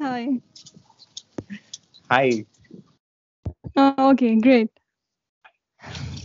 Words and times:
Hi. 0.00 0.40
Hi. 2.10 2.46
Oh, 3.76 4.10
okay, 4.10 4.36
great. 4.40 4.70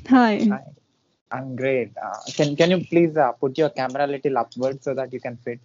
Hi. 0.10 0.39
Hi. 0.50 0.64
I'm 1.32 1.55
great. 1.55 1.92
Uh, 2.01 2.18
can 2.36 2.56
can 2.56 2.71
you 2.71 2.86
please 2.86 3.15
uh, 3.18 3.32
put 3.34 3.57
your 3.57 3.70
camera 3.70 4.06
a 4.06 4.07
little 4.07 4.37
upward 4.37 4.84
so 4.84 4.93
that 4.93 5.14
you 5.14 5.20
can 5.20 5.37
fit? 5.37 5.60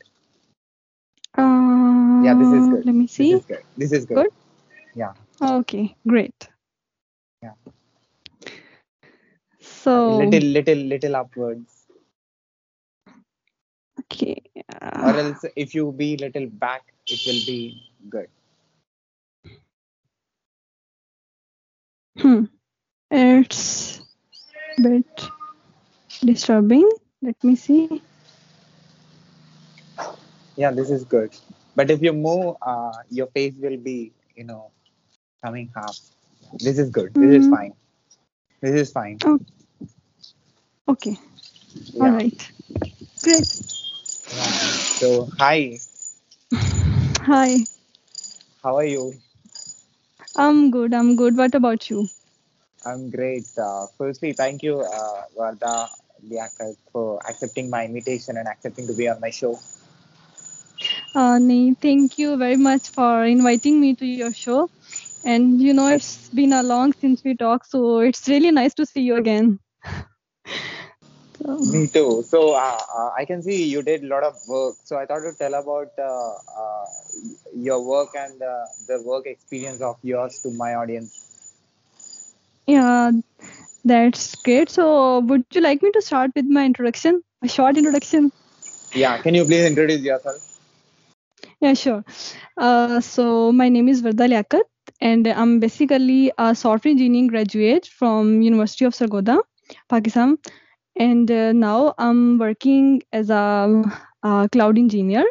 Uh, 1.37 2.23
Yeah, 2.25 2.35
this 2.35 2.53
is 2.53 2.69
good. 2.69 2.85
Let 2.87 2.95
me 2.95 3.07
This 3.07 3.13
see. 3.13 3.33
is 3.33 3.45
good. 3.45 3.63
This 3.77 3.93
is 3.93 4.05
good. 4.05 4.15
Good? 4.17 4.33
Yeah. 4.95 5.13
Okay, 5.41 5.95
great. 6.07 6.49
Yeah. 7.43 7.55
So, 9.61 10.19
little 10.19 10.49
little 10.49 10.79
little 10.79 11.17
upwards. 11.17 11.87
okay. 14.01 14.43
Or 14.83 15.15
uh, 15.15 15.23
else 15.25 15.45
if 15.57 15.75
you 15.75 15.93
be 15.93 16.17
little 16.17 16.47
back, 16.47 16.94
it 17.09 17.21
will 17.27 17.43
be 17.47 17.83
good. 18.11 18.29
hmm. 22.19 22.45
It's 23.11 24.01
a 24.79 24.83
bit 24.83 25.31
disturbing. 26.25 26.89
Let 27.23 27.43
me 27.45 27.57
see. 27.57 28.03
Yeah, 30.57 30.71
this 30.73 30.91
is 30.91 31.05
good. 31.05 31.35
But 31.77 31.91
if 31.91 32.03
you 32.03 32.13
move, 32.13 32.57
uh, 32.63 32.93
your 33.11 33.27
face 33.29 33.55
will 33.59 33.77
be, 33.79 34.13
you 34.37 34.45
know, 34.45 34.71
coming 35.45 35.71
half. 35.75 35.97
This 36.61 36.79
is 36.79 36.91
good. 36.91 37.15
This 37.21 37.33
is 37.33 37.47
Mm, 37.47 37.49
fine. 37.49 37.75
This 38.63 38.75
is 38.75 38.93
fine. 38.93 39.23
oh, 39.25 39.41
okay. 40.89 41.17
All 42.01 42.11
Yeah. 42.11 42.13
right. 42.13 42.53
Great. 43.23 43.47
yeah. 44.33 44.51
So 45.01 45.29
hi, 45.39 45.81
Hi. 47.25 47.65
how 48.63 48.77
are 48.77 48.85
you? 48.85 49.15
I'm 50.37 50.71
good. 50.71 50.95
I'm 50.95 51.17
good. 51.17 51.37
What 51.37 51.55
about 51.55 51.91
you? 51.91 52.09
I'm 52.85 53.11
great. 53.11 53.47
Uh, 53.59 53.87
firstly, 53.99 54.33
thank 54.33 54.63
you, 54.63 54.81
uh, 54.81 55.23
Warda 55.37 55.89
for 56.93 57.19
accepting 57.29 57.71
my 57.71 57.85
invitation 57.85 58.37
and 58.37 58.49
accepting 58.49 58.87
to 58.87 58.95
be 58.95 59.09
on 59.09 59.21
my 59.21 59.31
show. 59.31 59.59
Uh, 61.15 61.39
Nee, 61.39 61.75
thank 61.75 62.19
you 62.19 62.37
very 62.37 62.57
much 62.57 62.89
for 62.91 63.25
inviting 63.25 63.81
me 63.81 63.95
to 63.95 64.07
your 64.07 64.33
show. 64.33 64.71
And 65.25 65.61
you 65.61 65.73
know, 65.75 65.89
it's 65.89 66.29
been 66.31 66.53
a 66.53 66.63
long 66.63 66.93
since 66.93 67.25
we 67.25 67.35
talked, 67.37 67.71
so 67.71 68.01
it's 68.01 68.29
really 68.29 68.51
nice 68.51 68.75
to 68.75 68.87
see 68.87 69.03
you 69.03 69.17
again. 69.17 69.59
So, 71.43 71.59
Me 71.59 71.87
too. 71.89 72.23
So 72.27 72.55
uh, 72.55 72.79
uh, 72.97 73.11
I 73.17 73.25
can 73.25 73.43
see 73.43 73.65
you 73.65 73.83
did 73.83 74.03
a 74.05 74.07
lot 74.07 74.23
of 74.23 74.35
work. 74.49 74.77
So 74.85 74.97
I 74.97 75.07
thought 75.07 75.21
to 75.21 75.33
tell 75.39 75.55
about 75.55 75.91
uh, 75.99 76.33
uh, 76.63 76.85
your 77.55 77.81
work 77.85 78.11
and 78.15 78.41
uh, 78.43 78.67
the 78.89 79.01
work 79.03 79.27
experience 79.27 79.81
of 79.81 79.97
yours 80.03 80.41
to 80.43 80.51
my 80.51 80.75
audience. 80.75 81.13
yeah, 82.67 83.11
that's 83.85 84.35
great. 84.37 84.71
So, 84.71 85.21
would 85.21 85.45
you 85.53 85.61
like 85.61 85.83
me 85.83 85.91
to 85.93 86.03
start 86.03 86.31
with 86.35 86.47
my 86.47 86.65
introduction? 86.65 87.23
A 87.43 87.49
short 87.49 87.77
introduction? 87.77 88.31
Yeah, 88.95 89.19
can 89.19 89.35
you 89.35 89.45
please 89.45 89.65
introduce 89.67 90.01
yourself? 90.03 90.41
Yeah, 91.61 91.75
sure. 91.75 92.05
Uh, 92.57 93.01
so, 93.01 93.53
my 93.53 93.69
name 93.69 93.89
is 93.89 94.03
Warda 94.03 94.29
Liaqat, 94.33 94.63
and 95.01 95.27
I'm 95.27 95.61
basically 95.61 96.33
a 96.39 96.55
software 96.55 96.91
engineering 96.93 97.29
graduate 97.29 97.87
from 97.87 98.43
University 98.43 98.85
of 98.85 98.95
Sargodha, 98.95 99.39
Pakistan. 99.89 100.39
And 100.97 101.31
uh, 101.31 101.53
now 101.53 101.95
I'm 101.99 102.39
working 102.39 103.03
as 103.13 103.31
a, 103.31 103.83
uh 104.23 104.49
cloud 104.49 104.79
engineer 104.79 105.25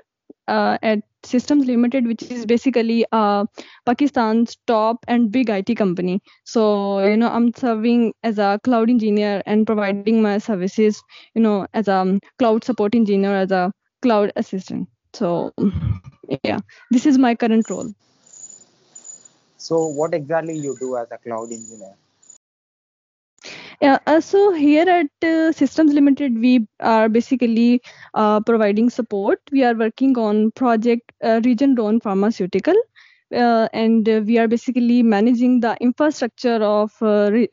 uh, 0.47 0.77
at 0.81 0.99
Systems 1.23 1.65
Limited, 1.65 2.05
which 2.05 2.23
is 2.23 2.45
basically 2.45 3.05
uh, 3.11 3.45
Pakistan's 3.85 4.57
top 4.67 5.05
and 5.07 5.31
big 5.31 5.49
IT 5.49 5.75
company. 5.75 6.21
So, 6.43 6.99
you 7.05 7.15
know, 7.17 7.29
I'm 7.29 7.53
serving 7.53 8.13
as 8.23 8.39
a 8.39 8.59
cloud 8.63 8.89
engineer 8.89 9.41
and 9.45 9.65
providing 9.65 10.21
my 10.21 10.37
services, 10.37 11.01
you 11.33 11.41
know, 11.41 11.67
as 11.73 11.87
a 11.87 12.19
cloud 12.39 12.63
support 12.63 12.95
engineer, 12.95 13.35
as 13.35 13.51
a 13.51 13.71
cloud 14.01 14.33
assistant. 14.35 14.89
So, 15.13 15.53
yeah, 16.43 16.59
this 16.91 17.05
is 17.05 17.17
my 17.17 17.35
current 17.35 17.69
role. 17.69 17.93
So 19.57 19.85
what 19.87 20.13
exactly 20.13 20.57
you 20.57 20.75
do 20.77 20.97
as 20.97 21.07
a 21.11 21.17
cloud 21.17 21.51
engineer? 21.51 21.95
Yeah, 23.83 23.97
uh, 24.07 24.21
so 24.21 24.53
here 24.53 24.87
at 24.89 25.27
uh, 25.29 25.51
Systems 25.51 25.93
Limited, 25.93 26.39
we 26.39 26.65
are 26.79 27.09
basically 27.09 27.81
uh, 28.13 28.39
providing 28.39 28.89
support. 28.89 29.41
We 29.51 29.65
are 29.65 29.75
working 29.75 30.17
on 30.17 30.51
project 30.51 31.11
uh, 31.21 31.41
Regeneron 31.43 32.01
Pharmaceutical, 32.01 32.75
uh, 33.35 33.67
and 33.73 34.07
uh, 34.07 34.21
we 34.25 34.37
are 34.37 34.47
basically 34.47 35.03
managing 35.03 35.59
the 35.59 35.75
infrastructure 35.81 36.63
of 36.63 36.93
re- 37.01 37.49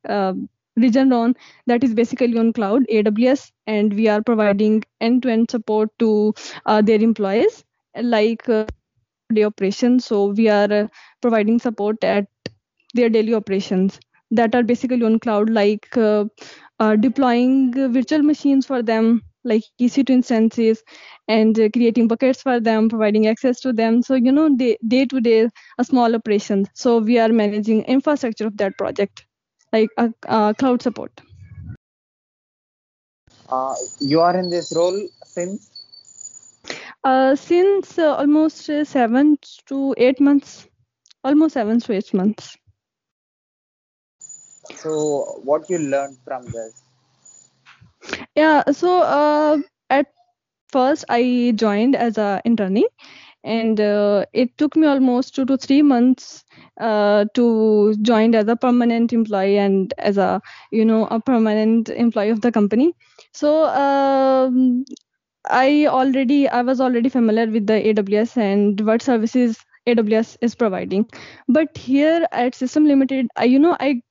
Regeneron 0.79 1.35
that 1.67 1.83
is 1.83 1.95
basically 1.95 2.39
on 2.39 2.53
cloud 2.53 2.87
AWS, 2.89 3.51
and 3.67 3.93
we 3.95 4.07
are 4.07 4.23
providing 4.23 4.85
end-to-end 5.01 5.51
support 5.51 5.91
to 5.99 6.33
their 6.85 7.03
employees, 7.03 7.65
like 8.01 8.47
day 8.47 9.43
operations. 9.43 10.05
So 10.05 10.27
we 10.27 10.49
are 10.49 10.89
providing 11.21 11.59
support 11.59 12.05
at 12.05 12.27
their 12.95 13.09
daily 13.09 13.35
operations 13.35 13.99
that 14.31 14.55
are 14.55 14.63
basically 14.63 15.03
on 15.05 15.19
cloud 15.19 15.51
like 15.51 15.97
uh, 15.97 16.25
uh, 16.79 16.97
deploying 16.97 17.73
virtual 17.93 18.23
machines 18.23 18.67
for 18.67 18.83
them 18.83 19.23
like 19.45 19.63
ec2 19.81 20.11
instances 20.11 20.83
and 21.29 21.59
uh, 21.59 21.69
creating 21.71 22.07
buckets 22.09 22.43
for 22.43 22.61
them 22.61 22.89
providing 22.89 23.27
access 23.27 23.61
to 23.61 23.73
them. 23.73 24.03
So 24.03 24.15
you 24.15 24.33
know 24.33 24.49
day, 24.57 24.77
day 24.87 25.07
to 25.07 25.21
day 25.21 25.49
a 25.79 25.85
small 25.85 26.15
operation. 26.15 26.67
so 26.75 26.99
we 26.99 27.19
are 27.19 27.29
managing 27.29 27.85
infrastructure 27.85 28.47
of 28.47 28.57
that 28.59 28.77
project 28.79 29.27
like 29.73 29.89
uh, 29.97 30.09
uh, 30.29 30.53
cloud 30.55 30.83
support. 30.83 31.13
Uh, 33.49 33.75
you 33.99 34.21
are 34.21 34.37
in 34.39 34.49
this 34.51 34.73
role 34.77 35.09
since? 35.25 35.71
Uh, 37.05 37.35
since 37.35 37.99
uh, 37.99 38.15
almost 38.17 38.69
uh, 38.71 38.85
seven 38.85 39.37
to 39.67 39.95
eight 39.97 40.21
months. 40.21 40.67
Almost 41.25 41.55
seven 41.55 41.81
to 41.81 41.93
eight 41.93 42.15
months 42.15 42.57
so 44.75 45.41
what 45.45 45.69
you 45.71 45.79
learned 45.79 46.19
from 46.25 46.51
this? 46.51 46.83
Yeah 48.35 48.63
so 48.71 49.01
uh, 49.03 49.59
at 49.91 50.07
first 50.73 51.05
i 51.09 51.53
joined 51.57 51.97
as 51.97 52.19
a 52.19 52.41
internee 52.47 52.85
and 53.45 53.81
uh, 53.81 54.25
it 54.33 54.57
took 54.59 54.77
me 54.77 54.87
almost 54.87 55.35
two 55.35 55.45
to 55.47 55.57
three 55.57 55.83
months 55.83 56.45
uh, 56.81 57.25
to 57.35 57.95
join 58.03 58.35
as 58.35 58.49
a 58.49 58.57
permanent 58.57 59.13
employee 59.13 59.59
and 59.59 59.95
as 59.99 60.19
a 60.19 60.41
you 60.71 60.85
know 60.85 61.07
a 61.07 61.21
permanent 61.21 61.89
employee 61.91 62.31
of 62.31 62.41
the 62.43 62.53
company. 62.53 62.93
So 63.33 63.65
um, 63.67 64.85
i 65.49 65.87
already 65.87 66.49
i 66.49 66.63
was 66.63 66.81
already 66.81 67.09
familiar 67.09 67.47
with 67.51 67.67
the 67.67 67.79
aws 67.93 68.37
and 68.37 68.81
what 68.89 69.03
services 69.03 69.59
aws 69.87 70.37
is 70.43 70.55
providing. 70.55 71.07
But 71.49 71.77
here 71.77 72.27
at 72.33 72.55
system 72.55 72.87
limited 72.87 73.27
i 73.37 73.45
you 73.45 73.59
know 73.59 73.77
i 73.81 74.03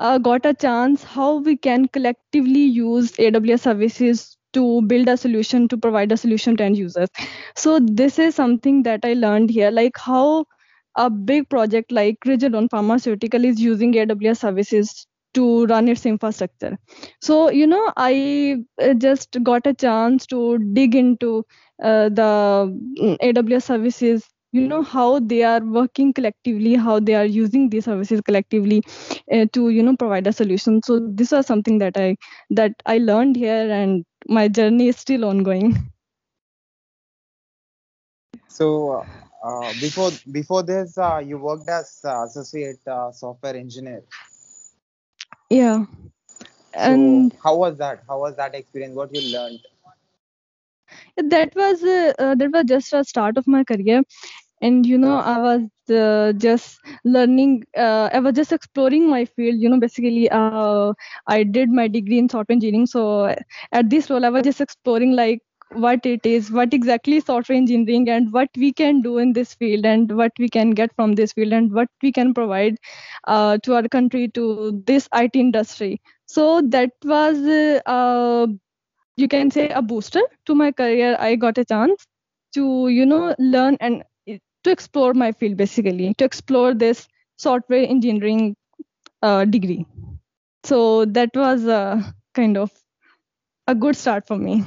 uh, 0.00 0.18
got 0.18 0.46
a 0.46 0.54
chance 0.54 1.04
how 1.04 1.36
we 1.36 1.56
can 1.56 1.86
collectively 1.88 2.62
use 2.62 3.12
AWS 3.12 3.60
services 3.60 4.36
to 4.52 4.82
build 4.82 5.08
a 5.08 5.16
solution 5.16 5.68
to 5.68 5.76
provide 5.76 6.10
a 6.10 6.16
solution 6.16 6.56
to 6.56 6.64
end 6.64 6.76
users. 6.76 7.08
So 7.54 7.78
this 7.80 8.18
is 8.18 8.34
something 8.34 8.82
that 8.82 9.00
I 9.04 9.12
learned 9.12 9.50
here, 9.50 9.70
like 9.70 9.96
how 9.96 10.46
a 10.96 11.08
big 11.08 11.48
project 11.48 11.92
like 11.92 12.18
Regeneron 12.26 12.68
Pharmaceutical 12.70 13.44
is 13.44 13.60
using 13.60 13.92
AWS 13.92 14.38
services 14.38 15.06
to 15.34 15.66
run 15.66 15.88
its 15.88 16.04
infrastructure. 16.06 16.76
So 17.20 17.50
you 17.50 17.66
know, 17.66 17.92
I 17.96 18.64
uh, 18.82 18.94
just 18.94 19.36
got 19.42 19.66
a 19.66 19.74
chance 19.74 20.26
to 20.26 20.58
dig 20.72 20.94
into 20.94 21.44
uh, 21.82 22.08
the 22.08 22.78
mm, 23.00 23.16
AWS 23.18 23.62
services. 23.62 24.24
You 24.52 24.66
know 24.68 24.82
how 24.82 25.18
they 25.20 25.42
are 25.42 25.60
working 25.60 26.12
collectively, 26.12 26.74
how 26.74 26.98
they 27.00 27.14
are 27.14 27.24
using 27.24 27.68
these 27.70 27.84
services 27.84 28.20
collectively 28.20 28.82
uh, 29.32 29.46
to 29.52 29.68
you 29.70 29.82
know 29.82 29.96
provide 29.96 30.26
a 30.26 30.32
solution. 30.32 30.82
So 30.82 30.98
this 31.20 31.32
was 31.32 31.46
something 31.46 31.78
that 31.78 31.96
i 31.96 32.16
that 32.50 32.72
i 32.86 32.98
learned 32.98 33.36
here 33.36 33.70
and 33.80 34.04
my 34.28 34.48
journey 34.48 34.88
is 34.88 34.96
still 34.96 35.24
ongoing. 35.24 35.74
So 38.48 39.06
uh, 39.42 39.72
before 39.80 40.10
before 40.30 40.62
this 40.62 40.98
uh, 40.98 41.18
you 41.18 41.38
worked 41.38 41.68
as 41.68 42.00
uh, 42.04 42.24
associate 42.24 42.86
uh, 42.86 43.12
software 43.12 43.56
engineer. 43.56 44.04
Yeah. 45.50 45.84
So 46.78 46.94
and 46.94 47.32
how 47.42 47.56
was 47.56 47.78
that? 47.78 48.02
How 48.08 48.20
was 48.20 48.36
that 48.36 48.54
experience? 48.54 48.94
What 48.94 49.14
you 49.14 49.20
learned 49.32 49.60
that 51.16 51.54
was 51.54 51.82
uh, 51.82 52.12
uh, 52.18 52.34
that 52.34 52.50
was 52.52 52.64
just 52.66 52.92
a 52.92 53.04
start 53.04 53.36
of 53.36 53.46
my 53.46 53.64
career. 53.64 54.02
And 54.62 54.86
you 54.86 54.98
know 54.98 55.16
i 55.18 55.36
was 55.38 55.62
uh, 55.98 56.32
just 56.44 56.80
learning 57.04 57.64
uh, 57.76 58.08
i 58.12 58.18
was 58.20 58.34
just 58.34 58.52
exploring 58.52 59.08
my 59.10 59.24
field 59.24 59.60
you 59.60 59.68
know 59.70 59.78
basically 59.80 60.28
uh, 60.30 60.92
i 61.26 61.42
did 61.42 61.70
my 61.70 61.86
degree 61.88 62.18
in 62.18 62.28
software 62.28 62.54
engineering. 62.54 62.86
So 62.86 63.34
at 63.72 63.90
this 63.90 64.10
role 64.10 64.24
i 64.24 64.28
was 64.30 64.42
just 64.44 64.60
exploring 64.60 65.14
like 65.16 65.40
what 65.72 66.04
it 66.06 66.26
is 66.26 66.50
what 66.50 66.72
exactly 66.74 67.20
software 67.20 67.56
engineering 67.56 68.08
and 68.08 68.32
what 68.32 68.48
we 68.56 68.72
can 68.72 69.00
do 69.02 69.18
in 69.18 69.32
this 69.32 69.54
field 69.54 69.84
and 69.84 70.16
what 70.16 70.32
we 70.38 70.48
can 70.48 70.70
get 70.70 70.94
from 70.96 71.14
this 71.14 71.32
field 71.32 71.52
and 71.52 71.72
what 71.72 71.88
we 72.02 72.12
can 72.12 72.32
provide 72.34 72.76
uh, 73.26 73.58
to 73.62 73.74
our 73.74 73.88
country 73.88 74.28
to 74.28 74.82
this 74.86 75.08
it 75.14 75.34
industry. 75.34 76.00
So 76.26 76.62
that 76.68 76.90
was 77.04 77.38
uh, 77.38 77.80
uh, 77.86 78.46
you 79.20 79.28
can 79.28 79.50
say 79.50 79.68
a 79.68 79.82
booster 79.82 80.22
to 80.46 80.54
my 80.54 80.70
career 80.72 81.16
i 81.20 81.34
got 81.36 81.58
a 81.58 81.64
chance 81.64 82.06
to 82.54 82.88
you 82.88 83.06
know 83.06 83.34
learn 83.38 83.76
and 83.80 84.02
to 84.64 84.70
explore 84.70 85.14
my 85.14 85.32
field 85.32 85.56
basically 85.56 86.12
to 86.14 86.24
explore 86.24 86.74
this 86.74 87.06
software 87.36 87.86
engineering 87.96 88.56
uh, 89.22 89.44
degree 89.44 89.86
so 90.64 91.04
that 91.04 91.30
was 91.34 91.66
a 91.66 92.14
kind 92.34 92.56
of 92.56 92.70
a 93.66 93.74
good 93.74 93.96
start 93.96 94.26
for 94.26 94.36
me 94.36 94.64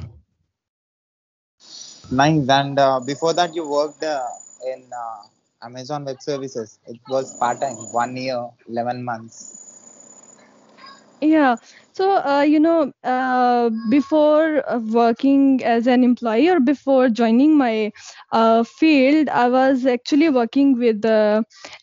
Nice. 2.12 2.48
And 2.50 2.80
uh, 2.80 3.00
before 3.00 3.34
that, 3.34 3.54
you 3.56 3.68
worked 3.70 4.04
uh, 4.04 4.28
in 4.66 4.84
uh, 4.94 5.22
Amazon 5.66 6.06
Web 6.06 6.22
Services. 6.22 6.80
It 6.88 7.00
was 7.10 7.36
part 7.38 7.62
time, 7.62 7.76
one 7.92 8.16
year, 8.16 8.50
11 8.70 9.04
months. 9.04 9.63
Yeah. 11.24 11.56
So, 11.94 12.18
uh, 12.18 12.42
you 12.42 12.60
know, 12.60 12.92
uh, 13.04 13.70
before 13.90 14.64
uh, 14.70 14.80
working 14.80 15.64
as 15.64 15.88
an 15.88 16.04
employee 16.04 16.50
or 16.50 16.60
before 16.60 17.10
joining 17.10 17.58
my 17.58 17.92
uh, 18.32 18.64
field, 18.64 19.30
I 19.30 19.50
was 19.50 19.86
actually 19.86 20.30
working 20.30 20.78
with 20.78 21.06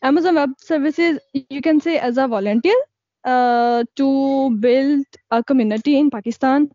Amazon 0.03 0.37
Web 0.37 0.51
Services, 0.59 1.19
you 1.33 1.49
can 1.63 1.81
say 1.81 1.99
as 1.99 2.19
a 2.19 2.29
volunteer 2.29 2.77
uh, 3.25 3.85
to 3.97 4.57
build 4.61 5.05
a 5.31 5.43
community 5.45 5.99
in 5.99 6.11
Pakistan 6.11 6.71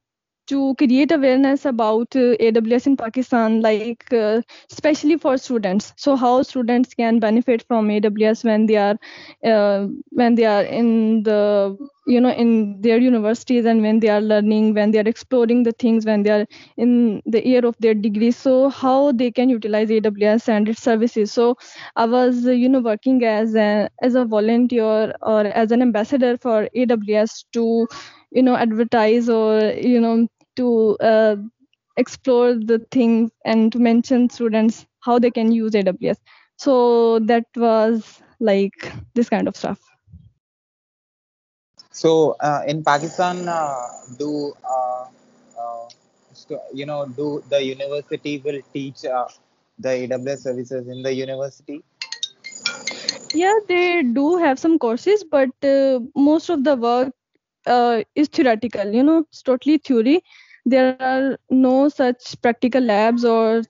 to 0.47 0.75
create 0.75 1.12
awareness 1.12 1.65
about 1.65 2.15
uh, 2.15 2.36
AWS 2.39 2.88
in 2.88 2.97
Pakistan, 2.97 3.62
like 3.62 4.12
uh, 4.13 4.42
especially 4.71 5.18
for 5.18 5.38
students. 5.38 5.94
So 5.97 6.15
how 6.15 6.42
students 6.44 6.94
can 6.94 7.19
benefit 7.19 7.63
from 7.68 7.89
AWS 7.92 8.44
when 8.44 8.65
they 8.68 8.77
are 8.77 8.97
uh, 9.44 9.88
when 10.09 10.36
they 10.36 10.45
are 10.45 10.63
in 10.63 11.24
the 11.24 11.77
you 12.07 12.21
know 12.21 12.31
in 12.31 12.80
their 12.81 12.97
universities 13.00 13.65
and 13.65 13.81
when 13.81 14.00
they 14.00 14.09
are 14.09 14.21
learning, 14.21 14.74
when 14.74 14.92
they 14.92 15.00
are 15.00 15.07
exploring 15.13 15.63
the 15.63 15.71
things, 15.71 16.06
when 16.06 16.24
they 16.24 16.30
are 16.31 16.45
in 16.77 17.21
the 17.25 17.45
year 17.45 17.65
of 17.65 17.75
their 17.80 17.94
degree. 17.94 18.31
So 18.31 18.69
how 18.69 19.12
they 19.12 19.31
can 19.31 19.50
utilize 19.50 19.89
AWS 19.92 20.47
and 20.50 20.69
its 20.69 20.81
services. 20.81 21.31
So 21.31 21.57
I 21.95 22.06
was 22.06 22.45
uh, 22.45 22.51
you 22.51 22.69
know 22.69 22.80
working 22.81 23.24
as 23.24 23.56
a 23.56 23.89
as 24.01 24.15
a 24.15 24.25
volunteer 24.25 25.13
or 25.21 25.42
as 25.47 25.71
an 25.71 25.81
ambassador 25.81 26.38
for 26.38 26.69
AWS 26.74 27.44
to 27.53 27.88
you 28.31 28.44
know 28.44 28.56
advertise 28.56 29.30
or 29.30 29.59
you 29.59 30.00
know 30.01 30.27
to 30.56 30.98
uh, 31.02 31.36
explore 31.98 32.54
the 32.56 32.80
things 32.92 33.31
and 33.46 33.72
to 33.72 33.80
mention 33.80 34.30
students 34.30 34.86
how 35.02 35.19
they 35.19 35.31
can 35.31 35.52
use 35.52 35.72
aws 35.74 36.18
so 36.57 37.19
that 37.19 37.46
was 37.56 38.22
like 38.40 38.92
this 39.13 39.30
kind 39.30 39.48
of 39.48 39.56
stuff. 39.56 39.80
So 41.92 42.36
uh, 42.40 42.62
in 42.68 42.84
Pakistan, 42.84 43.48
uh, 43.48 43.88
do 44.18 44.54
uh, 44.63 45.06
uh, 45.62 45.88
you 46.74 46.86
know 46.86 47.06
do 47.07 47.44
the 47.50 47.62
university 47.63 48.40
will 48.46 48.62
teach 48.74 49.06
uh, 49.06 49.28
the 49.80 49.90
AWS 49.90 50.44
services 50.44 50.88
in 50.88 51.02
the 51.02 51.13
university? 51.13 51.84
yeah 53.34 53.56
they 53.68 54.04
do 54.04 54.38
have 54.38 54.60
some 54.60 54.78
courses 54.80 55.24
but 55.24 55.50
uh, 55.63 56.00
most 56.16 56.50
of 56.50 56.63
the 56.63 56.75
work 56.75 57.13
uh, 57.68 58.02
is 58.16 58.28
theoretical 58.28 58.94
you 58.94 59.04
know 59.04 59.19
it's 59.19 59.42
totally 59.44 59.78
theory 59.78 60.22
there 60.66 60.90
are 60.92 61.38
no 61.50 61.88
such 61.90 62.40
practical 62.42 62.82
labs 62.82 63.24
or 63.24 63.62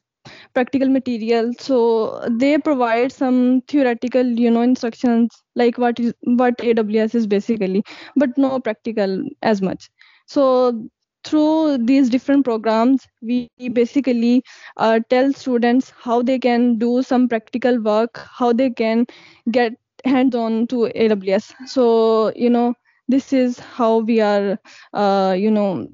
practical 0.54 0.88
material 0.90 1.52
so 1.60 2.22
they 2.32 2.58
provide 2.58 3.12
some 3.12 3.62
theoretical 3.68 4.26
you 4.26 4.50
know 4.52 4.62
instructions 4.62 5.44
like 5.56 5.78
what 5.78 6.00
is 6.00 6.14
what 6.24 6.58
aws 6.58 7.16
is 7.16 7.28
basically 7.28 7.84
but 8.16 8.38
no 8.38 8.60
practical 8.60 9.24
as 9.44 9.62
much. 9.62 9.90
So 10.28 10.90
through 11.24 11.80
these 11.86 12.10
different 12.10 12.46
programs 12.46 13.08
we 13.22 13.50
basically 13.74 14.44
uh, 14.78 15.00
tell 15.10 15.34
students 15.34 15.92
how 16.04 16.22
they 16.22 16.40
can 16.40 16.78
do 16.78 17.02
some 17.02 17.28
practical 17.28 17.82
work 17.82 18.22
how 18.38 18.54
they 18.54 18.70
can 18.70 19.06
get 19.52 19.74
hands 20.06 20.36
on 20.36 20.68
to 20.68 20.90
aws 20.96 21.54
so 21.68 22.32
you 22.36 22.50
know 22.50 22.74
this 23.08 23.34
is 23.34 23.60
how 23.60 24.00
we 24.00 24.20
are 24.22 24.58
uh, 24.94 25.36
you 25.38 25.52
know 25.52 25.88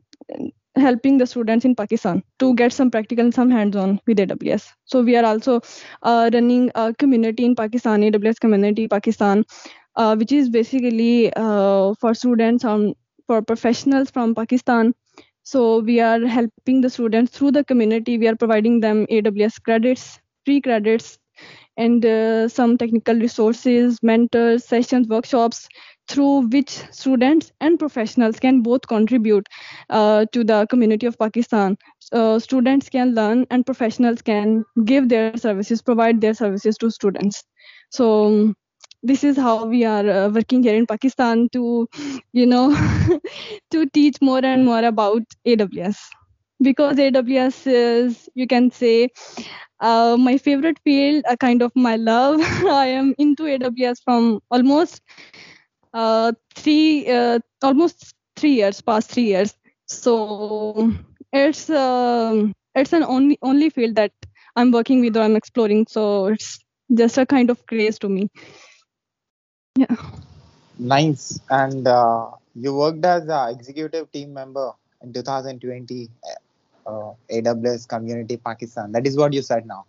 helping 0.86 1.18
the 1.18 1.28
students 1.34 1.66
in 1.70 1.76
Pakistan 1.76 2.22
to 2.44 2.54
get 2.62 2.74
some 2.74 2.92
practical 2.96 3.26
and 3.26 3.34
some 3.34 3.52
hands-on 3.58 4.00
with 4.08 4.24
AWS. 4.24 4.66
So 4.86 5.02
we 5.02 5.16
are 5.16 5.26
also 5.26 5.60
uh, 6.04 6.30
running 6.34 6.72
a 6.76 6.94
community 6.94 7.46
in 7.46 7.56
Pakistan, 7.56 8.02
AWS 8.02 8.40
community 8.40 8.88
Pakistan, 8.88 9.46
uh, 9.96 10.16
which 10.16 10.32
is 10.32 10.50
basically 10.50 11.32
uh, 11.36 11.94
for 12.02 12.14
students 12.14 12.64
and 12.64 12.96
for 13.28 13.42
professionals 13.42 14.12
from 14.12 14.36
Pakistan. 14.36 14.94
So 15.44 15.80
we 15.80 16.00
are 16.00 16.20
helping 16.26 16.82
the 16.82 16.90
students 16.90 17.38
through 17.38 17.52
the 17.52 17.64
community. 17.64 18.18
We 18.18 18.28
are 18.28 18.36
providing 18.36 18.80
them 18.80 19.06
AWS 19.08 19.62
credits, 19.64 20.20
free 20.46 20.62
credits, 20.62 21.18
and 21.78 22.06
uh, 22.06 22.48
some 22.48 22.78
technical 22.78 23.16
resources, 23.16 23.98
mentors, 24.04 24.66
sessions, 24.66 25.08
workshops 25.08 25.68
through 26.12 26.48
which 26.48 26.70
students 26.92 27.52
and 27.62 27.80
professionals 27.80 28.40
can 28.40 28.62
both 28.62 28.88
contribute 28.88 29.48
uh, 29.90 30.26
to 30.32 30.44
the 30.44 30.66
community 30.70 31.06
of 31.06 31.18
Pakistan. 31.18 31.78
Uh, 32.12 32.40
students 32.40 32.90
can 32.90 33.14
learn 33.16 33.46
and 33.50 33.66
professionals 33.66 34.22
can 34.22 34.66
give 34.86 35.10
their 35.10 35.38
services, 35.38 35.82
provide 35.82 36.20
their 36.22 36.34
services 36.34 36.78
to 36.78 36.92
students. 36.92 37.44
So 37.90 38.26
um, 38.26 38.56
this 39.04 39.24
is 39.24 39.38
how 39.38 39.66
we 39.66 39.84
are 39.86 40.10
uh, 40.10 40.30
working 40.30 40.64
here 40.64 40.76
in 40.76 40.86
Pakistan 40.86 41.48
to, 41.54 41.88
you 42.34 42.46
know, 42.46 42.66
to 43.72 43.86
teach 43.88 44.18
more 44.22 44.44
and 44.44 44.66
more 44.66 44.84
about 44.84 45.24
AWS 45.48 45.98
because 46.62 46.98
AWS 46.98 47.68
is, 47.68 48.30
you 48.36 48.48
can 48.48 48.70
say, 48.72 49.10
uh, 49.80 50.16
my 50.20 50.38
favorite 50.38 50.78
field, 50.84 51.24
a 51.28 51.36
kind 51.36 51.62
of 51.62 51.72
my 51.76 51.96
love. 51.96 52.40
I 52.70 52.88
am 52.88 53.16
into 53.18 53.44
AWS 53.44 53.98
from 54.04 54.40
almost 54.52 55.02
uh, 55.94 56.32
three, 56.56 57.08
uh, 57.10 57.40
almost 57.62 58.14
three 58.36 58.54
years, 58.54 58.82
past 58.82 59.12
three 59.12 59.26
years. 59.26 59.54
So 59.88 60.94
it's 61.34 61.70
um 61.70 62.54
it's 62.76 62.94
an 62.94 63.04
only 63.04 63.38
only 63.42 63.70
field 63.70 63.96
that 63.96 64.12
I'm 64.56 64.72
working 64.72 65.02
with 65.02 65.18
or 65.18 65.22
I'm 65.22 65.36
exploring. 65.36 65.88
So 65.88 66.28
it's 66.28 66.60
just 66.94 67.18
a 67.18 67.26
kind 67.26 67.50
of 67.50 67.66
craze 67.66 68.00
to 68.00 68.10
me. 68.10 68.30
Yeah. 69.78 69.96
Nice. 70.78 71.40
And 71.50 71.88
uh, 71.88 72.32
you 72.56 72.76
worked 72.76 73.06
as 73.06 73.28
an 73.28 73.50
executive 73.50 74.12
team 74.12 74.34
member 74.34 74.72
in 75.02 75.14
2020 75.14 76.10
uh, 76.86 77.14
AWS 77.30 77.88
Community 77.88 78.38
Pakistan. 78.38 78.92
That 78.92 79.08
is 79.08 79.18
what 79.18 79.34
you 79.34 79.42
said 79.42 79.66
now. 79.66 79.86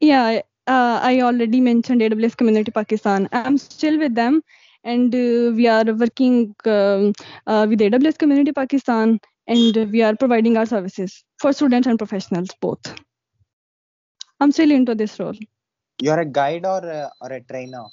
Yeah. 0.00 0.42
Uh, 0.66 0.98
I 1.02 1.20
already 1.20 1.60
mentioned 1.60 2.00
AWS 2.00 2.36
Community 2.36 2.70
Pakistan. 2.70 3.28
I'm 3.32 3.58
still 3.58 3.98
with 3.98 4.14
them, 4.14 4.42
and 4.84 5.14
uh, 5.14 5.52
we 5.54 5.66
are 5.66 5.84
working 5.84 6.54
um, 6.66 7.12
uh, 7.46 7.66
with 7.68 7.80
AWS 7.80 8.18
Community 8.18 8.52
Pakistan, 8.52 9.18
and 9.46 9.76
we 9.90 10.02
are 10.02 10.14
providing 10.14 10.56
our 10.56 10.66
services 10.66 11.24
for 11.40 11.52
students 11.52 11.88
and 11.88 11.98
professionals 11.98 12.50
both. 12.60 12.94
I'm 14.40 14.52
still 14.52 14.70
into 14.70 14.94
this 14.94 15.18
role. 15.18 15.34
You're 16.00 16.20
a 16.20 16.24
guide 16.24 16.66
or 16.66 16.78
a, 16.78 17.10
or 17.20 17.32
a 17.32 17.40
trainer? 17.40 17.84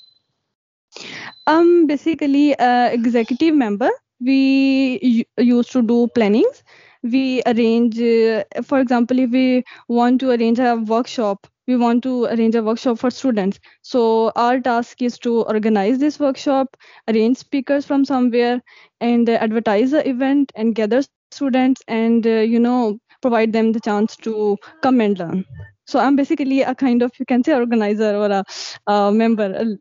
I'm 1.47 1.87
basically 1.87 2.53
a 2.59 2.93
executive 2.93 3.55
member. 3.55 3.89
We 4.19 5.25
used 5.37 5.71
to 5.71 5.81
do 5.81 6.07
plannings. 6.13 6.63
We 7.03 7.41
arrange, 7.45 7.99
uh, 7.99 8.43
for 8.63 8.79
example, 8.79 9.17
if 9.19 9.31
we 9.31 9.63
want 9.87 10.19
to 10.21 10.31
arrange 10.31 10.59
a 10.59 10.75
workshop, 10.75 11.47
we 11.67 11.75
want 11.77 12.03
to 12.03 12.25
arrange 12.25 12.55
a 12.55 12.63
workshop 12.63 12.99
for 12.99 13.09
students. 13.11 13.59
So 13.81 14.31
our 14.35 14.59
task 14.59 15.01
is 15.01 15.17
to 15.19 15.43
organize 15.43 15.99
this 15.99 16.19
workshop, 16.19 16.75
arrange 17.07 17.37
speakers 17.37 17.85
from 17.85 18.05
somewhere, 18.05 18.61
and 18.99 19.29
advertise 19.29 19.91
the 19.91 20.07
event 20.07 20.51
and 20.55 20.75
gather 20.75 21.01
students 21.31 21.81
and 21.87 22.25
uh, 22.25 22.41
you 22.53 22.59
know 22.59 22.99
provide 23.21 23.53
them 23.53 23.71
the 23.71 23.79
chance 23.79 24.15
to 24.17 24.57
come 24.81 24.99
and 25.01 25.19
learn. 25.19 25.45
So 25.85 25.99
I'm 25.99 26.15
basically 26.15 26.61
a 26.61 26.75
kind 26.75 27.01
of 27.01 27.11
you 27.19 27.25
can 27.25 27.43
say 27.43 27.53
organizer 27.53 28.15
or 28.15 28.29
a, 28.31 28.43
a 28.87 29.11
member, 29.11 29.53
uh, 29.55 29.75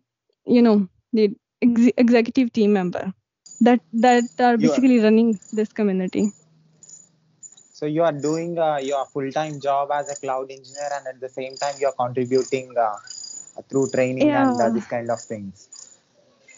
you 0.47 0.63
know 0.63 0.89
the 1.13 1.31
ex- 1.63 1.93
executive 1.97 2.53
team 2.53 2.73
member 2.73 3.13
that 3.61 3.81
that 3.93 4.25
are 4.41 4.57
You 4.57 4.73
are, 4.73 4.79
basically 4.79 5.01
running 5.01 5.39
this 5.53 5.73
community 5.73 6.33
so 7.81 7.87
you 7.87 8.03
are 8.09 8.13
doing 8.29 8.59
uh, 8.59 8.79
your 8.91 9.05
full-time 9.15 9.61
job 9.61 9.91
as 10.01 10.11
a 10.11 10.17
cloud 10.25 10.51
engineer, 10.51 10.91
and 10.99 11.07
at 11.15 11.21
the 11.21 11.29
same 11.39 11.57
time 11.57 11.77
you 11.81 11.89
are 11.89 11.99
contributing 12.05 12.75
uh, 12.79 12.97
through 13.69 13.89
training 13.91 14.35
and 14.35 14.61
uh, 14.61 14.69
yeah 14.69 14.81
this 14.81 14.87
kind 14.87 15.11
of 15.11 15.21
things. 15.21 15.69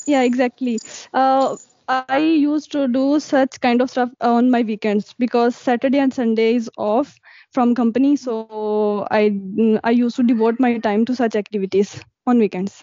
yeah 0.06 0.22
exactly 0.22 0.80
uh, 1.14 1.56
i 1.88 2.18
used 2.18 2.70
to 2.72 2.86
do 2.88 3.18
such 3.20 3.60
kind 3.60 3.80
of 3.82 3.90
stuff 3.90 4.10
on 4.20 4.50
my 4.50 4.62
weekends 4.62 5.14
because 5.24 5.56
saturday 5.56 5.98
and 5.98 6.14
sunday 6.14 6.54
is 6.54 6.70
off 6.76 7.18
from 7.52 7.74
company 7.74 8.16
so 8.16 8.96
i 9.10 9.22
mm, 9.30 9.78
i 9.84 9.90
used 9.90 10.16
to 10.16 10.24
devote 10.32 10.60
my 10.66 10.72
time 10.88 11.04
to 11.04 11.14
such 11.14 11.34
activities 11.34 11.94
on 12.26 12.38
weekends 12.38 12.82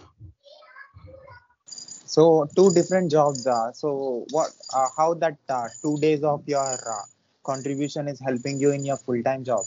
So 2.06 2.48
two 2.56 2.72
different 2.74 3.12
jobs. 3.12 3.46
Uh, 3.46 3.72
so 3.74 4.26
what? 4.32 4.50
Uh, 4.74 4.88
how 4.98 5.14
that 5.16 5.38
uh, 5.50 5.68
two 5.82 5.98
days 6.00 6.24
of 6.24 6.42
your 6.48 6.60
uh, 6.96 7.04
contribution 7.44 8.08
is 8.08 8.20
helping 8.20 8.60
you 8.60 8.72
in 8.72 8.86
your 8.86 8.98
full 8.98 9.22
time 9.24 9.44
job? 9.44 9.66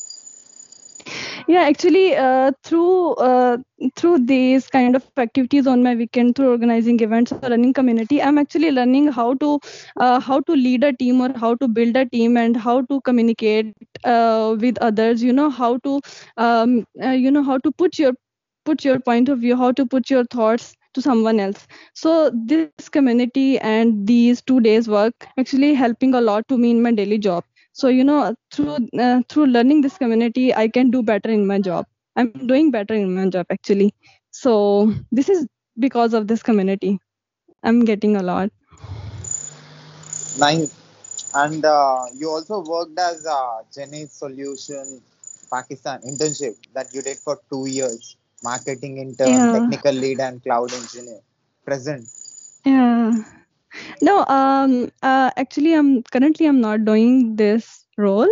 yeah 1.48 1.62
actually 1.62 2.16
uh, 2.16 2.50
through 2.64 3.14
uh, 3.28 3.56
through 3.96 4.18
these 4.30 4.68
kind 4.68 4.96
of 4.96 5.04
activities 5.24 5.66
on 5.66 5.82
my 5.82 5.94
weekend 5.94 6.34
through 6.36 6.50
organizing 6.50 7.00
events 7.06 7.32
or 7.32 7.40
running 7.52 7.72
community 7.78 8.20
i'm 8.22 8.38
actually 8.42 8.70
learning 8.70 9.08
how 9.18 9.28
to 9.42 9.50
uh, 10.00 10.20
how 10.20 10.40
to 10.40 10.52
lead 10.54 10.84
a 10.84 10.92
team 11.02 11.20
or 11.20 11.30
how 11.44 11.54
to 11.54 11.68
build 11.68 11.96
a 11.96 12.04
team 12.06 12.36
and 12.36 12.56
how 12.56 12.80
to 12.82 13.00
communicate 13.02 13.72
uh, 14.04 14.56
with 14.60 14.78
others. 14.78 15.22
You 15.22 15.32
know 15.32 15.50
how 15.50 15.78
to 15.78 16.00
um, 16.36 16.84
uh, 17.02 17.10
you 17.10 17.30
know 17.30 17.42
how 17.42 17.58
to 17.58 17.72
put 17.72 17.98
your 17.98 18.12
put 18.64 18.84
your 18.84 18.98
point 19.00 19.28
of 19.28 19.38
view 19.40 19.56
how 19.56 19.72
to 19.72 19.86
put 19.86 20.10
your 20.10 20.24
thoughts 20.24 20.74
to 20.94 21.02
someone 21.02 21.40
else. 21.40 21.66
So 21.94 22.30
this 22.46 22.74
community 22.74 23.58
and 23.58 24.06
these 24.06 24.42
two 24.42 24.60
days 24.60 24.88
work 24.88 25.26
actually 25.38 25.74
helping 25.74 26.14
a 26.14 26.20
lot 26.20 26.48
to 26.48 26.56
me 26.58 26.70
in 26.70 26.82
my 26.82 26.92
daily 26.92 27.18
job 27.18 27.44
so 27.72 27.88
you 27.88 28.04
know 28.04 28.34
through 28.50 28.76
uh, 28.98 29.20
through 29.28 29.46
learning 29.46 29.80
this 29.80 29.98
community 29.98 30.54
i 30.54 30.68
can 30.68 30.90
do 30.90 31.02
better 31.02 31.30
in 31.30 31.46
my 31.46 31.58
job 31.58 31.86
i'm 32.16 32.30
doing 32.46 32.70
better 32.70 32.94
in 32.94 33.14
my 33.14 33.28
job 33.28 33.46
actually 33.50 33.94
so 34.30 34.92
this 35.10 35.28
is 35.28 35.46
because 35.78 36.14
of 36.14 36.26
this 36.28 36.42
community 36.42 36.98
i'm 37.62 37.84
getting 37.84 38.16
a 38.16 38.22
lot 38.22 38.50
Nice. 40.38 40.72
And 41.34 41.64
uh, 41.64 42.06
you 42.14 42.30
also 42.30 42.60
worked 42.60 42.98
as 42.98 43.26
a 43.26 43.60
Genesis 43.74 44.12
Solution 44.12 45.02
Pakistan 45.50 46.00
internship 46.02 46.56
that 46.74 46.94
you 46.94 47.02
did 47.02 47.18
for 47.18 47.40
two 47.50 47.66
years. 47.66 48.16
Marketing 48.42 48.98
intern, 48.98 49.28
yeah 49.30 49.52
technical 49.52 49.92
lead, 49.92 50.20
and 50.20 50.42
cloud 50.42 50.72
engineer. 50.72 51.20
Present. 51.64 52.06
yeah 52.64 53.12
no 54.00 54.24
um 54.26 54.90
uh, 55.02 55.30
actually 55.36 55.72
i'm 55.74 56.02
currently 56.02 56.46
i'm 56.46 56.60
not 56.60 56.84
doing 56.84 57.36
this 57.36 57.86
role. 57.98 58.28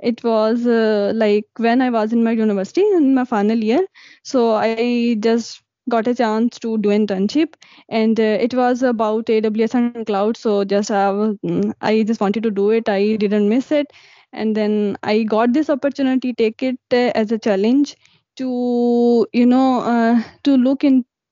It 0.00 0.22
was 0.24 0.66
uh, 0.66 1.12
like 1.14 1.46
when 1.58 1.82
i 1.82 1.90
was 1.90 2.12
in 2.12 2.22
my 2.24 2.32
university 2.32 2.82
in 2.98 3.14
my 3.14 3.24
final 3.24 3.58
year. 3.58 3.86
So 4.24 4.52
i 4.54 5.16
just 5.20 5.62
got 5.90 6.06
a 6.08 6.14
chance 6.14 6.58
to 6.60 6.78
do 6.78 6.90
internship 6.90 7.54
and 7.88 8.18
uh, 8.20 8.38
it 8.46 8.54
was 8.54 8.82
about 8.82 9.26
aws 9.26 9.74
and 9.74 10.06
cloud. 10.06 10.36
So 10.36 10.64
just 10.64 10.90
I, 10.90 11.10
was, 11.10 11.36
mm, 11.44 11.72
I 11.80 12.02
just 12.02 12.20
wanted 12.20 12.42
to 12.44 12.50
do 12.50 12.70
it. 12.70 12.88
I 12.88 13.16
didn't 13.16 13.48
miss 13.48 13.70
it. 13.72 13.92
And 14.32 14.56
then 14.56 14.96
i 15.02 15.22
got 15.22 15.52
this 15.52 15.70
opportunity 15.70 16.32
take 16.34 16.62
it 16.62 16.78
uh, 16.92 17.10
as 17.22 17.32
a 17.32 17.38
challenge 17.38 17.96
to 18.36 19.26
you 19.32 19.46
know 19.46 19.80
uh, 19.80 20.22
to 20.44 20.56
look 20.56 20.84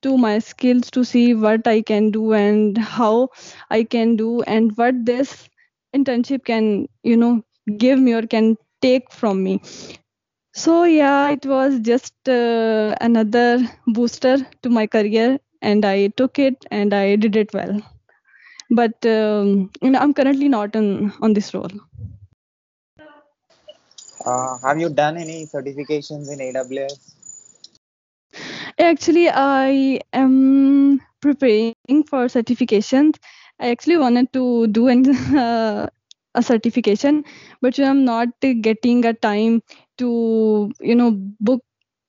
into 0.05 0.19
my 0.19 0.39
skills 0.39 0.91
to 0.91 1.05
see 1.05 1.35
what 1.35 1.67
i 1.67 1.81
can 1.91 2.11
do 2.11 2.33
and 2.35 2.79
how 2.79 3.29
i 3.71 3.83
can 3.85 4.17
do 4.17 4.43
and 4.55 4.77
what 4.77 4.95
this 5.11 5.49
internship 5.97 6.45
can 6.45 6.89
you 7.03 7.17
know 7.17 7.43
give 7.79 7.99
me 7.99 8.13
or 8.15 8.23
can 8.27 8.57
take 8.83 9.11
from 9.13 9.43
me. 9.43 9.61
So 10.55 10.85
yeah 10.85 11.31
it 11.31 11.47
was 11.47 11.81
just 11.81 12.15
uh, 12.29 12.95
another 13.01 13.59
booster 13.87 14.37
to 14.63 14.71
my 14.71 14.87
career 14.87 15.39
and 15.63 15.85
i 15.85 16.09
took 16.09 16.39
it 16.39 16.67
and 16.71 16.95
i 16.95 17.17
did 17.17 17.37
it 17.37 17.55
well. 17.55 17.81
But 18.71 19.07
um, 19.07 19.71
you 19.83 19.91
know 19.91 20.01
i'm 20.01 20.15
currently 20.15 20.49
not 20.49 20.77
on 20.77 21.13
on 21.23 21.35
this 21.35 21.55
role. 21.55 21.77
Uh, 24.25 24.59
have 24.59 24.79
you 24.81 24.89
done 24.91 25.17
any 25.17 25.47
certifications 25.47 26.31
in 26.33 26.41
AWS? 26.41 27.15
Actually 28.79 29.29
i 29.29 30.01
am 30.13 31.01
preparing 31.21 32.03
for 32.11 32.23
certifications 32.37 33.15
i 33.61 33.69
actually 33.71 33.97
wanted 33.97 34.33
to 34.33 34.67
do 34.69 34.89
an, 34.89 35.05
uh, 35.37 35.87
a 36.35 36.43
certification 36.43 37.25
but 37.61 37.79
you 37.79 37.85
i'm 37.85 38.05
not 38.05 38.29
getting 38.41 39.05
a 39.05 39.13
time 39.13 39.61
to 39.99 40.71
you 40.81 40.95
know 40.95 41.13
book 41.41 41.63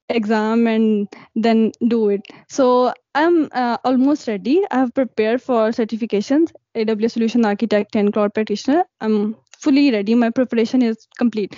exam 0.09 0.67
and 0.67 1.07
then 1.35 1.71
do 1.87 2.09
it. 2.09 2.21
So 2.49 2.93
i'm 3.15 3.49
uh, 3.53 3.77
almost 3.85 4.27
ready. 4.27 4.63
I 4.71 4.79
have 4.79 4.93
prepared 4.93 5.41
for 5.41 5.69
certifications. 5.71 6.51
Aws 6.75 7.11
solution 7.11 7.45
architect 7.45 7.95
and 7.95 8.13
cloud 8.13 8.33
practitioner. 8.33 8.85
I'm 9.01 9.35
fully 9.59 9.91
ready. 9.91 10.15
My 10.15 10.29
preparation 10.31 10.81
is 10.83 11.07
complete 11.17 11.55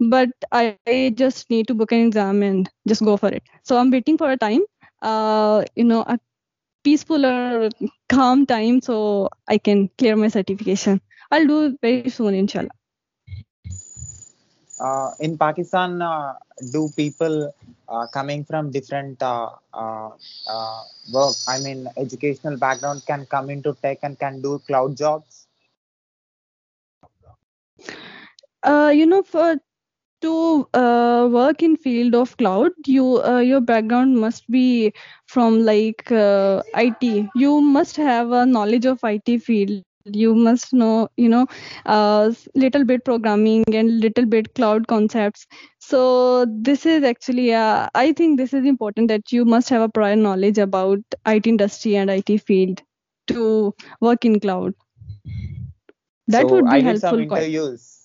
but 0.00 0.28
I, 0.52 0.76
I 0.86 1.12
just 1.14 1.50
need 1.50 1.68
to 1.68 1.74
book 1.74 1.92
an 1.92 2.06
exam 2.06 2.42
and 2.42 2.68
just 2.86 3.02
go 3.04 3.16
for 3.16 3.28
it. 3.28 3.42
So 3.62 3.76
i'm 3.78 3.90
waiting 3.90 4.16
for 4.18 4.30
a 4.30 4.36
time. 4.36 4.62
Uh 5.02 5.64
you 5.76 5.84
know 5.84 6.02
a 6.06 6.18
peaceful 6.84 7.24
or 7.26 7.68
calm 8.08 8.46
time 8.46 8.80
so 8.80 9.28
i 9.48 9.58
can 9.58 9.88
clear 9.98 10.16
my 10.16 10.28
certification. 10.28 11.00
I'll 11.30 11.46
do 11.46 11.64
it 11.66 11.78
very 11.82 12.02
soon 12.02 12.24
inshallah. 12.34 12.62
Uh, 14.80 15.10
in 15.20 15.36
Pakistan, 15.38 16.00
uh, 16.02 16.34
do 16.72 16.88
people 16.96 17.52
uh, 17.88 18.06
coming 18.12 18.44
from 18.44 18.70
different 18.70 19.20
uh, 19.22 19.50
uh, 19.72 20.10
uh, 20.48 20.82
work, 21.12 21.34
I 21.48 21.58
mean, 21.60 21.88
educational 21.96 22.56
background, 22.58 23.02
can 23.06 23.26
come 23.26 23.50
into 23.50 23.74
tech 23.82 23.98
and 24.02 24.18
can 24.18 24.40
do 24.42 24.58
cloud 24.66 24.96
jobs? 24.96 25.46
uh 28.62 28.90
you 28.94 29.06
know 29.06 29.22
for 29.22 29.56
to 30.26 30.68
uh, 30.74 31.28
work 31.32 31.62
in 31.62 31.76
field 31.76 32.14
of 32.14 32.36
cloud 32.38 32.72
you 32.86 33.06
uh, 33.24 33.38
your 33.40 33.60
background 33.60 34.18
must 34.18 34.48
be 34.50 34.92
from 35.26 35.60
like 35.64 36.10
uh, 36.12 36.62
it 36.74 37.28
you 37.34 37.60
must 37.60 37.96
have 37.96 38.32
a 38.32 38.46
knowledge 38.46 38.86
of 38.86 39.00
it 39.04 39.40
field. 39.42 39.82
You 40.06 40.34
must 40.34 40.72
know 40.74 41.08
you 41.16 41.28
know 41.28 41.46
uh, 41.86 42.32
little 42.54 42.84
bit 42.84 43.04
programming 43.04 43.64
and 43.74 44.00
little 44.00 44.26
bit 44.26 44.54
cloud 44.54 44.86
concepts. 44.88 45.46
So 45.80 46.46
this 46.48 46.86
is 46.86 47.04
actually 47.04 47.52
uh, 47.54 47.88
i 47.94 48.12
think 48.12 48.38
this 48.38 48.52
is 48.54 48.64
important 48.66 49.08
that 49.08 49.32
you 49.32 49.44
must 49.44 49.68
have 49.70 49.82
a 49.82 49.88
prior 49.88 50.16
knowledge 50.16 50.58
about 50.58 51.00
it 51.26 51.46
industry 51.46 51.96
and 51.96 52.10
it 52.10 52.40
field 52.40 52.82
to 53.28 53.74
work 54.00 54.24
in 54.24 54.40
cloud. 54.40 54.74
That 56.28 56.50
So 56.50 56.62
would 56.62 56.70
be 56.70 56.80
I 56.80 56.82
did 56.82 56.98
some 56.98 57.18
helpful 57.18 57.20
interviews. 57.20 57.95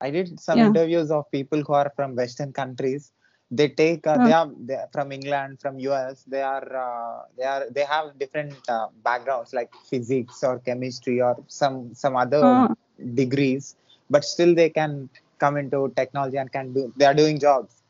I 0.00 0.10
did 0.10 0.38
some 0.40 0.60
yeah 0.60 0.70
interviews 0.70 1.10
of 1.10 1.30
people 1.30 1.62
who 1.62 1.72
are 1.74 1.90
from 1.96 2.14
Western 2.16 2.52
countries. 2.52 3.12
They 3.50 3.68
take 3.68 4.06
uh, 4.06 4.18
uh, 4.18 4.18
they 4.18 4.32
are 4.32 4.50
they 4.58 4.78
from 4.92 5.12
England, 5.12 5.60
from 5.60 5.78
US. 5.80 6.24
They 6.24 6.42
are 6.42 6.66
uh, 6.86 7.22
they 7.36 7.44
are 7.44 7.64
they 7.70 7.84
have 7.84 8.18
different 8.18 8.54
uh, 8.68 8.88
backgrounds 9.02 9.52
like 9.52 9.70
physics 9.90 10.42
or 10.42 10.58
chemistry 10.60 11.20
or 11.20 11.36
some 11.48 11.94
some 11.94 12.16
other 12.16 12.44
uh, 12.44 12.68
degrees, 13.14 13.76
but 14.10 14.24
still 14.24 14.54
they 14.54 14.70
can 14.70 15.08
come 15.38 15.56
into 15.56 15.92
technology 15.96 16.36
and 16.38 16.50
can 16.52 16.72
do. 16.72 16.92
They 16.96 17.04
are 17.06 17.14
doing 17.14 17.38
jobs 17.38 17.82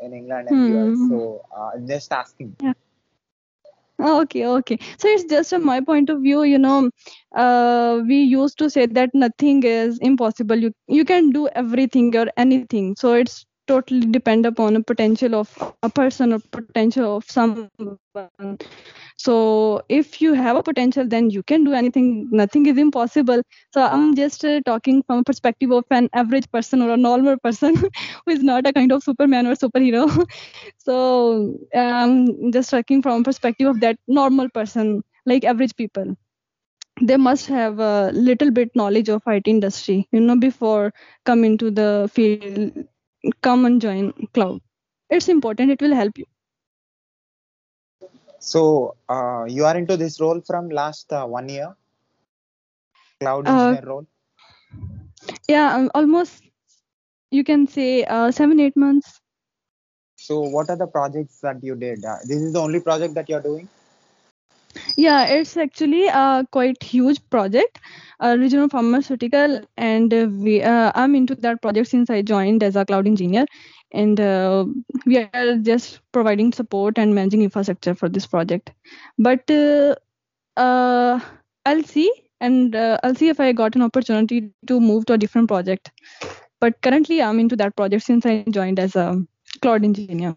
in 0.00 0.12
England 0.14 0.48
and 0.48 0.64
US. 0.66 0.98
hmm 0.98 1.06
So 1.08 1.44
uh, 1.56 1.72
just 1.86 2.12
asking. 2.12 2.56
Okay, 4.00 4.46
okay. 4.46 4.78
So 4.98 5.08
it's 5.08 5.24
just 5.24 5.50
from 5.50 5.64
my 5.64 5.80
point 5.80 6.08
of 6.10 6.22
view, 6.22 6.42
you 6.42 6.58
know, 6.58 6.90
uh, 7.36 8.00
we 8.06 8.22
used 8.22 8.58
to 8.58 8.70
say 8.70 8.86
that 8.86 9.10
nothing 9.14 9.62
is 9.62 9.98
impossible. 10.00 10.56
You 10.56 10.72
you 10.88 11.04
can 11.04 11.30
do 11.30 11.48
everything 11.48 12.16
or 12.16 12.26
anything. 12.36 12.94
So 12.96 13.12
it's 13.14 13.44
totally 13.70 14.06
depend 14.16 14.46
upon 14.46 14.76
a 14.76 14.82
potential 14.82 15.34
of 15.36 15.56
a 15.82 15.90
person 15.90 16.32
or 16.34 16.40
potential 16.52 17.16
of 17.18 17.24
someone. 17.30 17.78
So 19.16 19.82
if 19.88 20.20
you 20.20 20.32
have 20.34 20.56
a 20.56 20.62
potential, 20.62 21.06
then 21.06 21.30
you 21.30 21.42
can 21.42 21.64
do 21.64 21.72
anything. 21.72 22.28
Nothing 22.32 22.66
is 22.66 22.78
impossible. 22.78 23.42
So 23.74 23.82
I'm 23.82 24.14
just 24.16 24.44
uh, 24.44 24.60
talking 24.66 25.02
from 25.06 25.20
a 25.20 25.24
perspective 25.24 25.70
of 25.72 25.84
an 25.90 26.08
average 26.14 26.50
person 26.50 26.82
or 26.82 26.90
a 26.90 26.96
normal 26.96 27.36
person 27.38 27.76
who 27.76 28.32
is 28.32 28.42
not 28.42 28.66
a 28.66 28.72
kind 28.72 28.92
of 28.92 29.02
Superman 29.02 29.46
or 29.46 29.54
superhero. 29.54 30.04
so 30.78 31.56
um 31.74 32.52
just 32.52 32.70
talking 32.70 33.02
from 33.02 33.20
a 33.20 33.24
perspective 33.24 33.68
of 33.68 33.80
that 33.80 33.98
normal 34.08 34.48
person 34.50 35.02
like 35.26 35.44
average 35.44 35.76
people 35.76 36.16
they 37.02 37.16
must 37.16 37.46
have 37.46 37.78
a 37.80 38.10
little 38.14 38.50
bit 38.50 38.70
knowledge 38.74 39.08
of 39.08 39.22
it 39.26 39.46
industry 39.46 40.08
you 40.12 40.20
know 40.20 40.36
before 40.36 40.92
come 41.24 41.44
into 41.44 41.70
the 41.70 42.08
field 42.12 42.72
come 43.42 43.64
and 43.64 43.80
join 43.80 44.12
cloud 44.34 44.60
it's 45.10 45.28
important 45.28 45.70
it 45.70 45.80
will 45.82 45.94
help 46.02 46.16
you 46.18 46.26
So 48.38 48.96
uh, 49.08 49.44
you 49.48 49.64
are 49.64 49.76
into 49.76 49.96
this 49.96 50.20
role 50.20 50.40
from 50.40 50.68
last 50.68 51.12
uh, 51.12 51.26
one 51.26 51.48
year, 51.48 51.74
cloud 53.20 53.46
uh 53.46 53.48
engineer 53.48 53.82
role. 53.84 54.06
yeah 55.48 55.74
um, 55.74 55.90
almost 55.94 56.42
you 57.30 57.44
can 57.44 57.66
say 57.66 58.04
uh, 58.04 58.30
7 58.30 58.58
8 58.60 58.76
months 58.76 59.20
So 60.16 60.40
what 60.40 60.70
are 60.70 60.76
the 60.76 60.86
projects 60.86 61.40
that 61.40 61.62
you 61.64 61.74
did? 61.74 62.04
Uh, 62.04 62.18
this 62.24 62.40
is 62.42 62.52
the 62.52 62.60
only 62.60 62.80
project 62.80 63.14
that 63.14 63.28
you're 63.28 63.40
doing? 63.42 63.68
Yeah, 64.96 65.24
it's 65.26 65.56
actually 65.56 66.06
a 66.06 66.46
quite 66.50 66.82
huge 66.82 67.18
project, 67.30 67.80
a 68.20 68.28
Regeneron 68.28 68.70
pharmaceutical, 68.70 69.60
and 69.76 70.14
uh, 70.14 70.28
we 70.30 70.62
uh, 70.62 70.92
I'm 70.94 71.14
into 71.14 71.34
that 71.36 71.60
project 71.60 71.88
since 71.88 72.10
I 72.10 72.22
joined 72.22 72.62
as 72.62 72.76
a 72.76 72.84
cloud 72.84 73.06
engineer, 73.06 73.46
and 73.92 74.20
uh, 74.20 74.66
we 75.06 75.18
are 75.18 75.56
just 75.56 76.00
providing 76.12 76.52
support 76.52 76.98
and 76.98 77.14
managing 77.14 77.42
infrastructure 77.42 77.94
for 77.94 78.08
this 78.08 78.26
project. 78.26 78.70
But 79.18 79.50
uh, 79.50 79.96
uh, 80.56 81.20
I'll 81.66 81.82
see, 81.82 82.12
and 82.40 82.76
uh, 82.76 82.98
I'll 83.02 83.16
see 83.16 83.28
if 83.28 83.40
I 83.40 83.52
got 83.52 83.74
an 83.74 83.82
opportunity 83.82 84.52
to 84.66 84.80
move 84.80 85.06
to 85.06 85.14
a 85.14 85.18
different 85.18 85.48
project. 85.48 85.90
But 86.60 86.80
currently, 86.82 87.22
I'm 87.22 87.40
into 87.40 87.56
that 87.56 87.74
project 87.74 88.04
since 88.04 88.24
I 88.24 88.44
joined 88.50 88.78
as 88.78 88.94
a 88.94 89.20
cloud 89.62 89.82
engineer. 89.82 90.36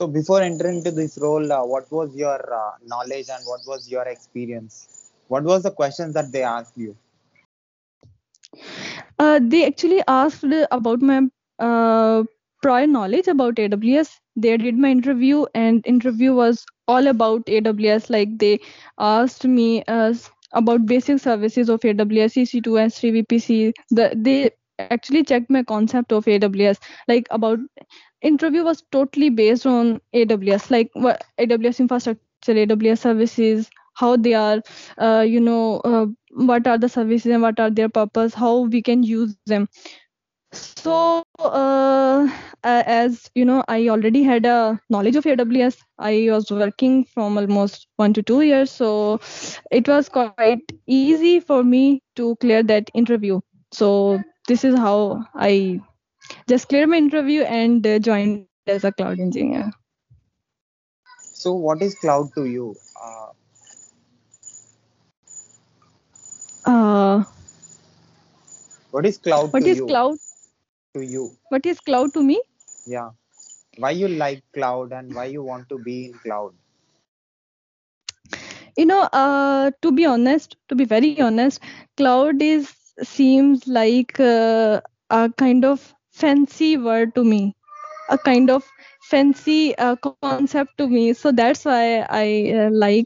So 0.00 0.06
before 0.06 0.40
entering 0.40 0.78
into 0.78 0.90
this 0.92 1.18
role, 1.18 1.52
uh, 1.52 1.62
what 1.62 1.92
was 1.92 2.16
your 2.16 2.54
uh, 2.54 2.70
knowledge 2.86 3.26
and 3.28 3.44
what 3.44 3.60
was 3.66 3.86
your 3.86 4.04
experience? 4.04 5.10
What 5.28 5.44
was 5.44 5.62
the 5.62 5.70
questions 5.70 6.14
that 6.14 6.32
they 6.32 6.42
asked 6.42 6.72
you? 6.74 6.96
Uh, 9.18 9.40
they 9.42 9.66
actually 9.66 10.02
asked 10.08 10.46
about 10.70 11.02
my 11.02 11.20
uh, 11.58 12.24
prior 12.62 12.86
knowledge 12.86 13.28
about 13.28 13.56
AWS. 13.56 14.12
They 14.36 14.56
did 14.56 14.78
my 14.78 14.90
interview, 14.90 15.44
and 15.54 15.86
interview 15.86 16.32
was 16.32 16.64
all 16.88 17.06
about 17.06 17.44
AWS. 17.44 18.08
Like 18.08 18.38
they 18.38 18.58
asked 18.98 19.44
me 19.44 19.84
uh, 19.86 20.14
about 20.52 20.86
basic 20.86 21.18
services 21.18 21.68
of 21.68 21.80
AWS, 21.80 22.38
EC2, 22.38 22.80
S3, 22.86 23.22
VPC. 23.22 23.72
The, 23.90 24.14
they 24.16 24.52
actually 24.78 25.24
checked 25.24 25.50
my 25.50 25.62
concept 25.62 26.10
of 26.10 26.24
AWS, 26.24 26.78
like 27.06 27.26
about 27.30 27.58
interview 28.22 28.64
was 28.64 28.82
totally 28.92 29.30
based 29.30 29.66
on 29.66 30.00
AWS, 30.14 30.70
like 30.70 30.90
what 30.94 31.24
AWS 31.38 31.80
infrastructure, 31.80 32.54
AWS 32.54 32.98
services, 32.98 33.70
how 33.94 34.16
they 34.16 34.34
are, 34.34 34.62
uh, 34.98 35.24
you 35.26 35.40
know, 35.40 35.80
uh, 35.80 36.06
what 36.32 36.66
are 36.66 36.78
the 36.78 36.88
services 36.88 37.32
and 37.32 37.42
what 37.42 37.58
are 37.60 37.70
their 37.70 37.88
purpose, 37.88 38.34
how 38.34 38.60
we 38.60 38.82
can 38.82 39.02
use 39.02 39.36
them. 39.46 39.68
So, 40.52 41.22
uh, 41.38 42.28
as 42.64 43.30
you 43.34 43.44
know, 43.44 43.62
I 43.68 43.88
already 43.88 44.22
had 44.24 44.46
a 44.46 44.80
knowledge 44.90 45.16
of 45.16 45.24
AWS. 45.24 45.78
I 45.98 46.28
was 46.30 46.50
working 46.50 47.04
from 47.04 47.38
almost 47.38 47.86
one 47.96 48.12
to 48.14 48.22
two 48.22 48.40
years, 48.42 48.70
so 48.70 49.20
it 49.70 49.86
was 49.86 50.08
quite 50.08 50.62
easy 50.86 51.38
for 51.40 51.62
me 51.62 52.02
to 52.16 52.34
clear 52.36 52.62
that 52.64 52.90
interview. 52.94 53.40
So 53.72 54.20
this 54.48 54.64
is 54.64 54.76
how 54.76 55.24
I 55.36 55.80
just 56.50 56.68
cleared 56.68 56.90
my 56.90 56.98
interview 56.98 57.42
and 57.42 57.86
uh, 57.86 58.00
joined 58.00 58.38
as 58.40 58.84
a 58.84 58.92
cloud 58.92 59.20
engineer. 59.20 59.70
So 61.32 61.52
what 61.54 61.82
is 61.82 61.94
cloud 61.96 62.34
to 62.34 62.44
you? 62.46 62.76
Uh, 63.00 63.32
Uh, 66.66 67.24
what 68.90 69.06
is 69.06 69.18
cloud 69.18 69.56
what 69.56 69.66
to 69.66 69.68
is 69.68 69.80
you? 69.80 69.98
cloud? 69.98 70.16
To 70.94 71.00
you, 71.02 71.36
What 71.48 71.66
is 71.66 71.80
cloud 71.80 72.14
to 72.14 72.22
me? 72.22 72.40
yeah. 72.86 73.10
Why 73.78 73.90
you 73.90 74.08
like 74.08 74.42
cloud 74.52 74.92
and 74.92 75.14
why 75.14 75.26
you 75.26 75.42
want 75.42 75.68
to 75.70 75.78
be 75.78 76.06
in 76.06 76.14
cloud? 76.18 76.54
You 78.76 78.86
know, 78.86 79.02
uh, 79.12 79.70
to 79.82 79.92
be 79.92 80.06
honest, 80.06 80.56
to 80.68 80.76
be 80.76 80.84
very 80.84 81.14
honest, 81.20 81.60
cloud 81.96 82.42
is 82.42 82.74
seems 83.02 83.66
like 83.66 84.18
uh, 84.20 84.80
a 85.10 85.30
kind 85.36 85.64
of 85.64 85.94
fancy 86.20 86.76
word 86.76 87.14
to 87.16 87.24
me, 87.24 87.54
a 88.10 88.18
kind 88.18 88.50
of 88.50 88.64
fancy 89.10 89.76
uh, 89.78 89.96
concept 90.02 90.60
to 90.64 90.72
me. 90.72 90.96
So 90.98 91.16
that's 91.32 91.64
why 91.64 91.84
I 91.92 92.52
uh, 92.56 92.60
like 92.60 92.96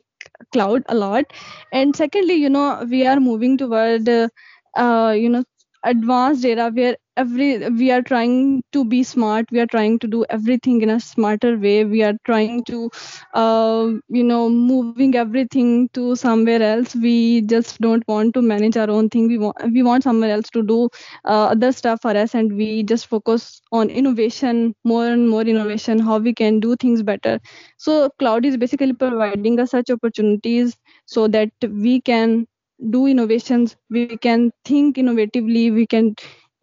cloud 0.47 0.79
a 0.89 0.95
lot. 0.95 1.25
And 1.73 1.95
secondly, 1.95 2.35
you 2.35 2.49
know, 2.51 2.85
we 2.89 3.07
are 3.07 3.21
moving 3.21 3.57
toward, 3.59 4.09
uh, 4.09 5.15
you 5.17 5.29
know, 5.31 5.45
advanced 5.85 6.45
era 6.45 6.71
where 6.73 6.97
every 7.17 7.69
we 7.71 7.91
are 7.91 8.03
trying 8.03 8.63
to 8.73 8.85
be 8.85 9.03
smart. 9.03 9.47
We 9.51 9.61
are 9.61 9.67
trying 9.67 9.99
to 10.01 10.09
do 10.09 10.25
everything 10.31 10.83
in 10.83 10.91
a 10.91 11.01
smarter 11.01 11.57
way. 11.59 11.85
We 11.85 12.03
are 12.03 12.15
trying 12.25 12.65
to 12.65 12.91
uh, 13.35 13.93
you 14.09 14.25
know 14.25 14.49
moving 14.51 15.07
everything 15.07 15.77
to 15.83 16.05
somewhere 16.07 16.53
else. 16.53 16.87
We 16.87 17.43
just 17.43 17.75
don't 17.75 18.03
want 18.09 18.35
to 18.35 18.43
manage 18.43 18.77
our 18.77 18.91
own 18.91 19.09
thing. 19.09 19.27
We 19.29 19.39
want 19.39 19.57
we 19.73 19.83
want 19.83 20.03
someone 20.05 20.31
else 20.31 20.49
to 20.51 20.63
do 20.63 20.89
uh, 21.25 21.47
other 21.55 21.73
stuff 21.73 22.01
for 22.03 22.17
us 22.17 22.35
and 22.35 22.55
we 22.57 22.83
just 22.83 23.07
focus 23.07 23.61
on 23.73 23.91
innovation 23.91 24.75
more 24.85 25.07
and 25.07 25.29
more 25.29 25.43
innovation 25.43 25.99
how 25.99 26.19
we 26.19 26.35
can 26.35 26.61
do 26.61 26.77
things 26.77 27.03
better. 27.03 27.41
So 27.79 28.11
cloud 28.19 28.45
is 28.45 28.57
basically 28.57 28.93
providing 28.95 29.61
us 29.61 29.71
such 29.71 29.91
opportunities 29.91 30.77
so 31.07 31.29
that 31.29 31.51
we 31.69 32.01
can 32.01 32.47
do 32.91 33.07
innovations 33.07 33.77
we 33.91 34.07
can 34.17 34.51
think 34.65 34.97
innovatively 34.97 35.73
we 35.73 35.87
can 35.87 36.15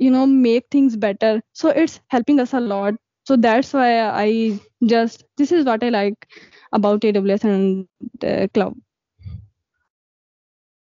you 0.02 0.12
know 0.12 0.26
make 0.28 0.68
things 0.72 0.98
better. 0.98 1.42
So 1.54 1.70
it's 1.70 2.02
helping 2.10 2.42
us 2.42 2.54
a 2.54 2.62
lot. 2.62 2.96
So 3.28 3.38
that's 3.38 3.74
why 3.74 3.90
i 4.24 4.60
just 4.94 5.26
this 5.38 5.52
is 5.52 5.66
what 5.66 5.84
i 5.84 5.90
like 5.90 6.28
about 6.74 7.02
aws 7.10 7.44
and 7.46 7.88
uh, 8.32 8.48
cloud. 8.54 8.76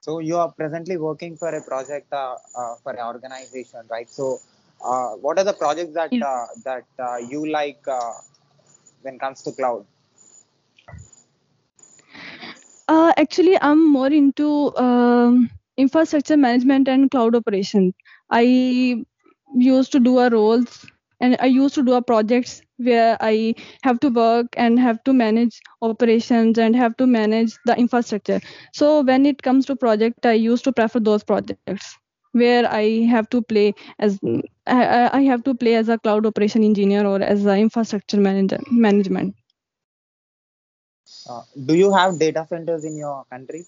So 0.02 0.20
you 0.20 0.38
are 0.38 0.52
presently 0.52 0.98
working 0.98 1.38
for 1.38 1.50
a 1.50 1.62
project 1.62 2.12
uh, 2.14 2.38
uh, 2.56 2.76
for 2.84 2.92
an 2.94 3.06
organization, 3.06 3.82
right? 3.90 4.10
So 4.10 4.40
uh, 4.84 5.12
what 5.16 5.38
are 5.40 5.44
the 5.46 5.54
projects 5.54 5.94
that 5.96 6.14
uh, 6.22 6.48
that 6.66 6.86
uh, 7.00 7.18
you 7.18 7.48
like 7.50 7.88
uh, 7.88 8.14
when 9.02 9.16
it 9.16 9.20
comes 9.20 9.42
to 9.44 9.52
cloud? 9.54 9.86
uh, 12.88 13.14
actually 13.18 13.58
i'm 13.62 13.82
more 13.92 14.12
into 14.20 14.48
um, 14.86 15.50
infrastructure 15.78 16.38
management 16.38 16.88
and 16.88 17.10
cloud 17.12 17.36
operations 17.36 17.94
i 18.32 19.04
used 19.56 19.92
to 19.92 20.00
do 20.00 20.18
a 20.20 20.30
roles 20.30 20.86
and 21.20 21.38
i 21.40 21.46
used 21.46 21.76
to 21.76 21.84
do 21.84 21.94
a 21.94 22.02
projects 22.02 22.62
where 22.78 23.18
i 23.22 23.54
have 23.84 24.00
to 24.00 24.10
work 24.10 24.48
and 24.58 24.80
have 24.80 25.04
to 25.04 25.14
manage 25.14 25.60
operations 25.82 26.58
and 26.58 26.76
have 26.76 26.96
to 26.98 27.08
manage 27.08 27.54
the 27.66 27.78
infrastructure 27.78 28.40
so 28.74 29.02
when 29.02 29.26
it 29.26 29.42
comes 29.42 29.66
to 29.66 29.76
project 29.76 30.26
i 30.26 30.34
used 30.34 30.64
to 30.64 30.72
prefer 30.72 31.00
those 31.00 31.24
projects 31.24 31.98
where 32.34 32.66
i 32.72 32.86
have 33.14 33.30
to 33.30 33.42
play 33.42 33.74
as 34.00 34.20
i, 34.68 35.22
have 35.22 35.44
to 35.44 35.54
play 35.54 35.76
as 35.76 35.90
a 35.90 35.98
cloud 36.00 36.26
operation 36.26 36.64
engineer 36.64 37.06
or 37.06 37.22
as 37.22 37.46
an 37.46 37.60
infrastructure 37.60 38.20
manager 38.20 38.60
management 38.72 39.36
Uh, 41.30 41.44
do 41.66 41.74
you 41.76 41.92
have 41.94 42.18
data 42.20 42.46
centers 42.50 42.84
in 42.84 42.96
your 42.98 43.26
country? 43.26 43.66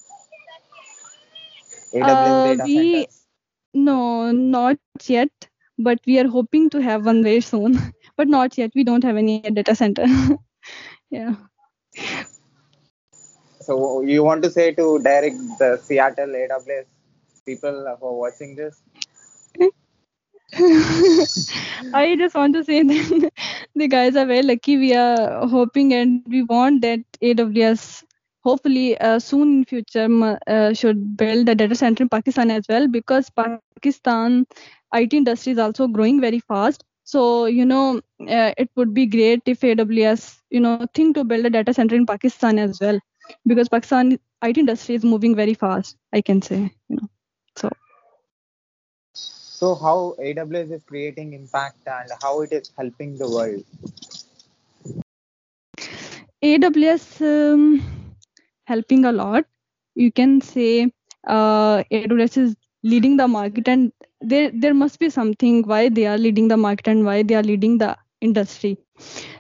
AWS 1.94 2.42
uh, 2.42 2.44
data 2.44 2.66
we 2.66 2.74
centers. 2.74 3.23
No, 3.74 4.32
not 4.32 4.78
yet, 5.06 5.30
but 5.78 6.00
we 6.06 6.20
are 6.20 6.28
hoping 6.28 6.70
to 6.72 6.82
have 6.82 7.06
one 7.06 7.24
very 7.24 7.42
soon. 7.42 7.78
but 8.18 8.28
not 8.28 8.58
yet. 8.58 8.72
We 8.76 8.84
don't 8.84 9.04
have 9.04 9.18
any 9.18 9.42
data 9.42 9.76
center. 9.76 10.06
yeah. 11.10 11.36
So 13.62 14.02
you 14.02 14.24
want 14.24 14.44
to 14.44 14.50
say 14.52 14.74
to 14.74 15.00
direct 15.00 15.38
the 15.60 15.78
Seattle 15.78 16.28
AWS 16.28 16.86
people 17.46 17.98
who 18.00 18.06
are 18.08 18.14
watching 18.14 18.56
this? 18.56 18.82
I 21.94 22.16
just 22.18 22.36
want 22.36 22.54
to 22.54 22.64
say 22.64 22.84
that 22.84 23.32
the 23.76 23.88
guys 23.88 24.16
are 24.16 24.26
very 24.26 24.44
lucky. 24.44 24.78
We 24.78 24.94
are 24.94 25.48
hoping 25.48 25.94
and 25.94 26.24
we 26.28 26.44
want 26.44 26.82
that 26.82 27.00
AWS 27.22 28.04
hopefully 28.44 28.98
uh, 29.00 29.20
soon 29.20 29.54
in 29.60 29.66
future 29.66 30.08
uh, 30.48 30.74
should 30.74 31.18
build 31.18 31.50
a 31.50 31.56
data 31.56 31.76
center 31.76 32.04
in 32.04 32.10
Pakistan 32.10 32.52
as 32.52 32.66
well 32.70 32.88
because 32.88 33.30
Pakistan 33.30 34.46
IT 34.92 35.18
industry 35.18 35.54
is 35.54 35.60
also 35.60 35.88
growing 35.88 36.22
very 36.22 36.40
fast. 36.40 36.84
So 37.06 37.46
you 37.46 37.66
know 37.66 38.02
uh, 38.22 38.54
it 38.58 38.70
would 38.76 38.94
be 38.94 39.06
great 39.06 39.42
if 39.46 39.62
AWS 39.62 40.38
you 40.50 40.60
know 40.60 40.86
think 40.94 41.16
to 41.16 41.24
build 41.24 41.46
a 41.46 41.50
data 41.50 41.74
center 41.74 41.96
in 41.96 42.06
Pakistan 42.06 42.60
as 42.60 42.80
well 42.80 43.00
because 43.46 43.70
Pakistan 43.70 44.18
IT 44.42 44.60
industry 44.60 44.96
is 44.96 45.04
moving 45.04 45.36
very 45.36 45.54
fast. 45.54 45.98
I 46.14 46.22
can 46.22 46.42
say 46.42 46.60
you 46.90 46.98
know 46.98 47.10
so. 47.56 47.70
So 49.14 49.76
how 49.76 50.16
AWS 50.20 50.72
is 50.72 50.84
creating 50.84 51.34
impact 51.34 51.88
and 51.88 52.12
how 52.22 52.42
it 52.42 52.52
is 52.52 52.72
helping 52.78 53.18
the 53.18 53.30
world? 53.30 53.64
AWS 56.44 57.22
um, 57.22 58.03
helping 58.66 59.06
a 59.06 59.12
lot. 59.12 59.46
You 59.96 60.12
can 60.12 60.42
say 60.42 60.92
uh, 61.28 61.84
AWS 61.92 62.38
is 62.38 62.56
leading 62.84 63.18
the 63.18 63.28
market, 63.28 63.68
and 63.68 63.92
there 64.22 64.52
there 64.54 64.74
must 64.74 65.00
be 65.00 65.10
something 65.10 65.64
why 65.64 65.90
they 65.90 66.06
are 66.08 66.18
leading 66.18 66.48
the 66.48 66.58
market 66.58 66.88
and 66.88 67.06
why 67.06 67.24
they 67.24 67.36
are 67.36 67.44
leading 67.44 67.78
the 67.78 67.98
industry. 68.22 68.78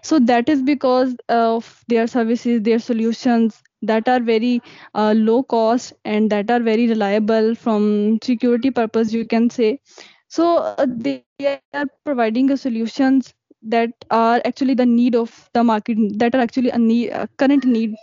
So 0.01 0.19
that 0.19 0.49
is 0.49 0.61
because 0.61 1.15
of 1.29 1.83
their 1.87 2.07
services, 2.07 2.61
their 2.61 2.79
solutions 2.79 3.61
that 3.81 4.07
are 4.07 4.19
very 4.19 4.61
uh, 4.95 5.13
low 5.15 5.43
cost 5.43 5.93
and 6.05 6.29
that 6.31 6.49
are 6.51 6.59
very 6.59 6.87
reliable 6.87 7.55
from 7.55 8.19
security 8.23 8.71
purpose. 8.71 9.13
You 9.13 9.25
can 9.25 9.49
say 9.49 9.79
so 10.27 10.57
uh, 10.57 10.85
they 10.89 11.23
are 11.39 11.85
providing 12.05 12.55
solutions 12.57 13.33
that 13.63 13.91
are 14.09 14.41
actually 14.45 14.73
the 14.73 14.85
need 14.85 15.15
of 15.15 15.49
the 15.53 15.63
market 15.63 15.97
that 16.17 16.35
are 16.35 16.41
actually 16.41 16.69
a 16.69 16.77
need 16.77 17.09
a 17.09 17.27
current 17.37 17.65
need 17.65 17.93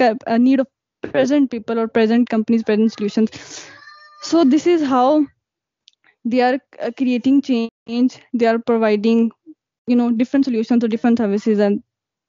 a 0.00 0.38
need 0.38 0.60
of 0.60 0.66
present 1.12 1.50
people 1.50 1.78
or 1.78 1.88
present 1.88 2.28
companies 2.28 2.62
present 2.62 2.92
solutions. 2.92 3.30
So 4.22 4.44
this 4.44 4.66
is 4.66 4.82
how 4.82 5.26
they 6.24 6.40
are 6.40 6.58
uh, 6.80 6.90
creating 6.96 7.42
change. 7.42 8.20
They 8.32 8.46
are 8.46 8.58
providing 8.58 9.30
you 9.86 9.96
know 9.96 10.10
different 10.10 10.44
solutions 10.44 10.84
or 10.84 10.88
different 10.88 11.18
services 11.18 11.58
and 11.58 11.82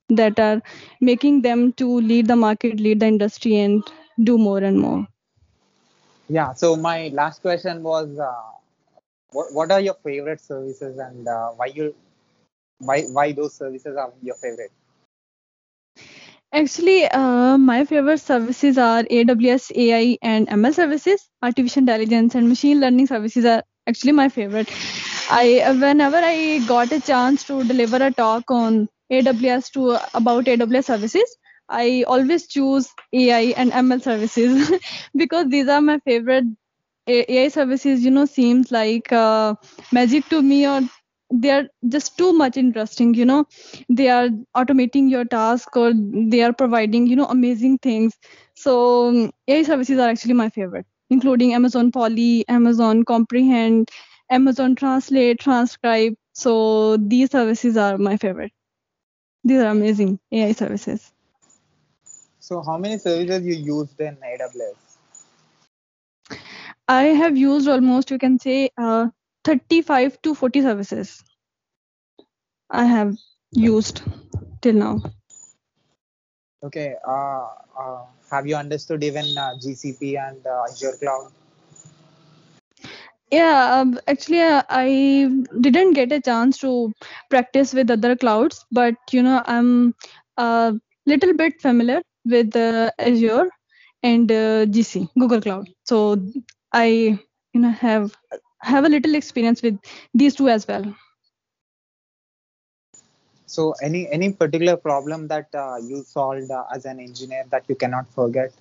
that 0.10 0.40
are 0.40 0.62
making 1.02 1.42
them 1.42 1.74
to 1.74 1.88
lead 2.00 2.28
the 2.28 2.36
market 2.36 2.80
lead 2.80 3.00
the 3.00 3.08
industry 3.08 3.56
and 3.58 3.84
do 4.24 4.38
more 4.38 4.60
and 4.60 4.80
more. 4.80 5.08
Yeah 6.28 6.54
so 6.54 6.76
my 6.76 7.10
last 7.14 7.42
question 7.42 7.84
was 7.84 8.18
uh, 8.20 8.52
what, 9.32 9.54
what 9.54 9.72
are 9.72 9.80
your 9.82 9.96
favorite 10.04 10.40
services 10.42 10.98
and 11.00 11.28
uh, 11.28 11.50
why 11.52 11.68
you 11.68 11.96
why 12.80 13.02
why 13.18 13.32
those 13.34 13.54
services 13.54 13.96
are 13.98 14.12
your 14.22 14.36
favorite 14.36 14.72
Actually, 16.52 17.06
uh, 17.06 17.58
my 17.58 17.86
favorite 17.86 18.20
services 18.20 18.78
are 18.78 19.04
AWS 19.10 19.72
AI 19.76 20.18
and 20.22 20.50
ML 20.50 20.74
services. 20.74 21.30
Artificial 21.44 21.82
intelligence 21.82 22.34
and 22.36 22.50
machine 22.50 22.80
learning 22.80 23.08
services 23.08 23.46
are 23.46 23.64
actually 23.88 24.14
my 24.14 24.30
favorite. 24.30 24.70
I 25.30 25.46
whenever 25.80 26.18
I 26.18 26.60
got 26.68 26.92
a 26.92 27.00
chance 27.00 27.44
to 27.46 27.64
deliver 27.64 27.98
a 27.98 28.12
talk 28.12 28.50
on 28.50 28.90
AWS 29.12 29.70
to 29.72 29.98
about 30.16 30.48
AWS 30.48 30.88
services, 30.88 31.38
I 31.70 32.04
always 32.08 32.48
choose 32.48 32.90
AI 33.14 33.42
and 33.64 33.72
ML 33.72 34.00
services 34.00 34.72
because 35.16 35.50
these 35.50 35.68
are 35.68 35.82
my 35.82 36.00
favorite 36.00 36.46
AI 37.08 37.48
services. 37.50 38.04
You 38.04 38.12
know, 38.12 38.26
seems 38.26 38.72
like 38.72 39.12
uh, 39.12 39.54
magic 39.92 40.28
to 40.30 40.42
me 40.42 40.66
or 40.68 40.82
they 41.32 41.50
are 41.52 41.64
just 41.88 42.18
too 42.18 42.34
much 42.34 42.58
interesting 42.58 43.14
you 43.14 43.26
know. 43.26 43.46
They 43.90 44.10
are 44.10 44.30
automating 44.56 45.10
your 45.10 45.26
task 45.26 45.76
or 45.76 45.94
they 45.94 46.42
are 46.42 46.54
providing 46.54 47.08
you 47.08 47.16
know 47.16 47.26
amazing 47.26 47.78
things. 47.80 48.18
So 48.56 49.10
um, 49.10 49.32
ai 49.48 49.64
services 49.64 50.00
are 50.00 50.10
actually 50.10 50.34
my 50.34 50.50
favorite 50.50 50.86
including 51.10 51.54
amazon 51.54 51.92
polly 51.92 52.46
amazon 52.48 53.04
comprehend 53.04 53.90
amazon 54.30 54.76
translate 54.76 55.40
transcribe. 55.40 56.14
So 56.34 56.98
these 56.98 57.32
services 57.32 57.78
are 57.78 57.98
my 57.98 58.18
favorite. 58.18 58.52
These 59.44 59.60
are 59.62 59.68
amazing 59.72 60.20
ai 60.32 60.52
services. 60.54 61.12
So 62.40 62.62
how 62.62 62.78
many 62.78 62.98
services 62.98 63.46
you 63.46 63.54
used 63.56 64.00
in 64.02 64.18
aws 64.18 64.76
i 66.94 67.04
have 67.20 67.38
used 67.38 67.68
almost 67.74 68.12
you 68.12 68.18
can 68.24 68.38
say 68.46 68.70
uh, 68.78 69.08
35 69.44 70.22
to 70.22 70.36
40 70.36 70.62
services 70.62 71.24
I 72.70 72.86
have 72.86 73.16
used 73.52 74.02
till 74.62 74.74
now. 74.74 75.02
Okay. 76.64 76.96
Uh, 77.08 77.48
uh, 77.80 78.06
have 78.30 78.46
you 78.46 78.56
understood 78.56 79.04
even 79.04 79.38
uh, 79.38 79.56
GCP 79.56 80.18
and 80.18 80.46
uh, 80.46 80.64
Azure 80.70 80.98
Cloud? 81.00 81.32
Yeah, 83.32 83.80
um, 83.80 84.00
actually, 84.08 84.42
uh, 84.42 84.64
I 84.70 85.30
didn't 85.62 85.94
get 85.94 86.12
a 86.12 86.20
chance 86.20 86.58
to 86.60 86.92
practice 87.30 87.74
with 87.74 87.92
other 87.92 88.16
clouds, 88.16 88.66
but 88.72 88.96
you 89.12 89.22
know, 89.22 89.44
I'm 89.46 89.94
a 90.38 90.74
little 91.06 91.34
bit 91.34 91.62
familiar 91.62 92.02
with 92.26 92.56
uh, 92.56 92.92
Azure 93.00 93.50
and 94.02 94.32
uh, 94.32 94.66
GC, 94.66 95.10
Google 95.18 95.42
Cloud. 95.42 95.70
So 95.86 96.18
I, 96.74 97.20
you 97.54 97.62
know, 97.62 97.70
have 97.70 98.16
have 98.62 98.86
a 98.86 98.90
little 98.90 99.16
experience 99.16 99.62
with 99.62 99.78
these 100.14 100.36
two 100.36 100.50
as 100.50 100.68
well. 100.68 100.94
So, 103.46 103.74
any 103.82 104.08
any 104.12 104.32
particular 104.32 104.78
problem 104.78 105.28
that 105.30 105.48
uh, 105.56 105.78
you 105.82 106.04
solved 106.04 106.52
uh, 106.52 106.66
as 106.74 106.86
an 106.86 107.00
engineer 107.00 107.46
that 107.50 107.64
you 107.68 107.76
cannot 107.76 108.08
forget? 108.14 108.54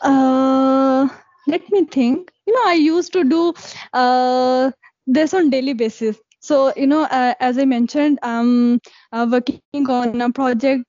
Uh, 0.00 1.08
let 1.46 1.70
me 1.70 1.84
think. 1.84 2.32
You 2.46 2.54
know, 2.54 2.62
I 2.66 2.74
used 2.74 3.12
to 3.12 3.24
do 3.24 3.52
uh, 3.92 4.70
this 5.06 5.34
on 5.34 5.50
daily 5.50 5.74
basis. 5.74 6.18
So, 6.40 6.72
you 6.76 6.86
know, 6.86 7.04
uh, 7.04 7.34
as 7.40 7.58
I 7.58 7.64
mentioned, 7.64 8.18
I'm 8.22 8.80
uh, 9.12 9.26
working 9.30 9.88
on 9.88 10.20
a 10.20 10.30
project 10.30 10.84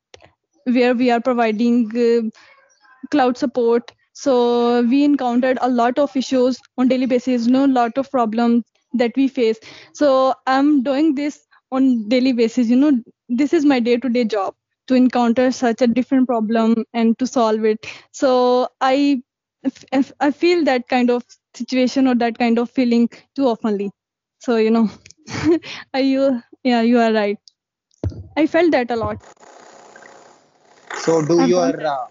where 0.65 0.93
we 0.93 1.11
are 1.11 1.21
providing 1.21 1.91
uh, 1.97 2.29
cloud 3.09 3.37
support. 3.37 3.91
So 4.15 4.81
we 4.83 5.03
encountered 5.03 5.59
a 5.61 5.69
lot 5.69 5.99
of 5.99 6.15
issues 6.15 6.59
on 6.77 6.87
daily 6.87 7.05
basis, 7.05 7.45
you 7.45 7.51
know, 7.53 7.65
lot 7.65 7.97
of 7.97 8.09
problems 8.11 8.63
that 8.93 9.11
we 9.15 9.27
face. 9.27 9.59
So 9.93 10.33
I'm 10.47 10.83
doing 10.83 11.15
this 11.15 11.45
on 11.71 12.07
daily 12.09 12.33
basis. 12.33 12.67
You 12.69 12.77
know, 12.77 12.91
this 13.29 13.53
is 13.53 13.65
my 13.65 13.79
day-to-day 13.79 14.25
job 14.25 14.55
to 14.87 14.95
encounter 14.95 15.51
such 15.51 15.81
a 15.81 15.87
different 15.87 16.27
problem 16.27 16.85
and 16.93 17.17
to 17.19 17.27
solve 17.27 17.65
it. 17.65 17.85
So 18.11 18.69
I, 18.81 19.21
I 20.19 20.31
feel 20.31 20.63
that 20.65 20.87
kind 20.87 21.09
of 21.11 21.23
situation 21.55 22.07
or 22.07 22.15
that 22.15 22.37
kind 22.39 22.59
of 22.59 22.69
feeling 22.71 23.09
too 23.35 23.43
oftenly. 23.43 23.91
So 24.39 24.57
you 24.57 24.71
know, 24.71 24.89
are 25.93 26.01
you? 26.01 26.41
Yeah, 26.63 26.81
you 26.81 26.99
are 26.99 27.13
right. 27.13 27.37
I 28.37 28.47
felt 28.47 28.71
that 28.71 28.91
a 28.91 28.95
lot. 28.95 29.21
So, 31.03 31.21
do 31.25 31.41
I'm 31.41 31.49
your 31.49 31.85
uh, 31.85 32.07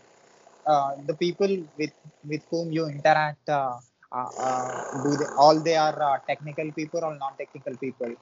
uh, 0.67 0.93
the 1.07 1.15
people 1.15 1.57
with 1.79 1.93
with 2.29 2.43
whom 2.51 2.71
you 2.73 2.87
interact 2.87 3.49
uh, 3.49 3.77
uh, 4.13 4.31
uh 4.39 5.03
do 5.03 5.17
they 5.17 5.31
all 5.39 5.61
they 5.61 5.77
are 5.77 5.97
uh, 6.11 6.19
technical 6.29 6.71
people 6.73 7.05
or 7.05 7.17
non-technical 7.17 7.77
people? 7.77 8.15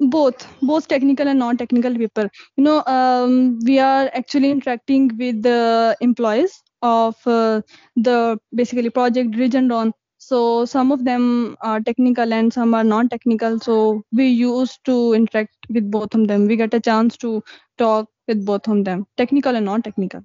both 0.00 0.44
both 0.60 0.86
technical 0.88 1.28
and 1.28 1.38
non-technical 1.38 1.94
people. 1.94 2.28
You 2.56 2.64
know 2.64 2.82
um, 2.86 3.58
we 3.64 3.78
are 3.78 4.10
actually 4.12 4.50
interacting 4.50 5.10
with 5.16 5.42
the 5.42 5.96
employees 6.00 6.62
of 6.82 7.14
the 7.24 8.38
basically 8.54 8.90
project 8.90 9.30
Regeneron 9.42 9.92
so 10.24 10.64
some 10.64 10.90
of 10.90 11.04
them 11.04 11.54
are 11.60 11.80
technical 11.82 12.32
and 12.32 12.50
some 12.50 12.72
are 12.72 12.82
non-technical. 12.82 13.60
So 13.60 14.04
we 14.10 14.28
used 14.28 14.82
to 14.86 15.12
interact 15.12 15.54
with 15.68 15.90
both 15.90 16.14
of 16.14 16.28
them. 16.28 16.46
We 16.46 16.56
get 16.56 16.72
a 16.72 16.80
chance 16.80 17.18
to 17.18 17.42
talk 17.76 18.08
with 18.26 18.46
both 18.46 18.66
of 18.68 18.84
them 18.86 19.06
technical 19.18 19.54
and 19.54 19.66
non-technical 19.66 20.24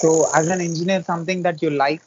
so 0.00 0.28
as 0.34 0.48
an 0.48 0.60
engineer 0.60 1.02
something 1.02 1.42
that 1.42 1.62
you 1.62 1.70
like? 1.70 2.02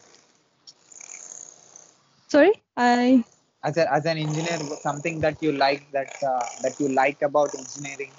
Sorry 2.28 2.52
i 2.78 3.24
as, 3.64 3.78
a, 3.78 3.92
as 3.94 4.06
an 4.06 4.18
engineer 4.18 4.58
something 4.82 5.20
that 5.22 5.42
you 5.42 5.52
like 5.52 5.84
that 5.92 6.12
uh, 6.24 6.46
that 6.62 6.80
you 6.80 6.90
like 6.90 7.22
about 7.22 7.54
engineering? 7.56 8.12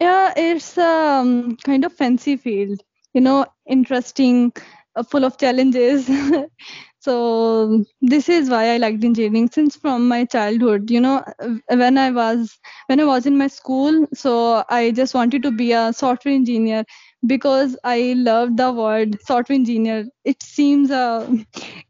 Yeah 0.00 0.32
it's 0.36 0.76
a 0.78 0.86
um, 0.86 1.56
kind 1.64 1.84
of 1.84 1.92
fancy 1.92 2.36
field. 2.36 2.82
You 3.14 3.20
know 3.20 3.46
interesting 3.68 4.52
uh, 4.96 5.02
full 5.02 5.24
of 5.24 5.38
challenges. 5.38 6.08
So 7.04 7.84
this 8.00 8.28
is 8.28 8.48
why 8.50 8.70
i 8.70 8.76
liked 8.78 9.04
engineering 9.04 9.48
since 9.52 9.76
from 9.76 10.08
my 10.08 10.24
childhood. 10.24 10.90
You 10.90 11.00
know 11.00 11.22
when 11.68 11.98
i 11.98 12.10
was 12.10 12.58
when 12.86 13.00
i 13.00 13.04
was 13.04 13.26
in 13.26 13.36
my 13.38 13.48
school 13.48 14.06
so 14.14 14.64
i 14.70 14.90
just 14.90 15.14
wanted 15.14 15.42
to 15.42 15.50
be 15.50 15.72
a 15.72 15.92
software 15.92 16.34
engineer 16.34 16.84
because 17.26 17.76
I 17.84 18.14
love 18.16 18.56
the 18.56 18.72
word 18.72 19.20
software 19.22 19.54
engineer. 19.56 20.06
It 20.24 20.42
seems 20.42 20.90
uh, 20.90 21.30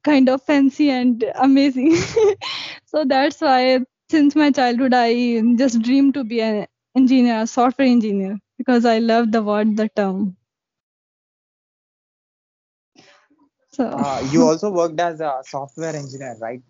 kind 0.05 0.29
of 0.29 0.43
fancy 0.43 0.91
and 0.91 1.25
amazing. 1.37 1.97
so 2.87 3.05
that's 3.05 3.41
why, 3.41 3.81
since 4.11 4.35
my 4.37 4.51
childhood, 4.51 4.95
I 4.95 5.41
just 5.57 5.83
dreamed 5.83 6.15
to 6.15 6.25
be 6.25 6.41
an 6.41 6.67
engineer, 6.97 7.43
a 7.43 7.47
software 7.47 7.89
engineer, 7.89 8.39
because 8.59 8.85
I 8.85 8.99
love 8.99 9.33
the 9.33 9.43
word, 9.43 9.77
the 9.77 9.89
term. 9.89 10.37
So 13.73 13.85
uh, 13.93 14.21
you 14.25 14.43
also 14.45 14.71
worked 14.71 15.01
as 15.01 15.21
a 15.21 15.41
software 15.45 15.95
engineer, 15.97 16.37
right? 16.41 16.63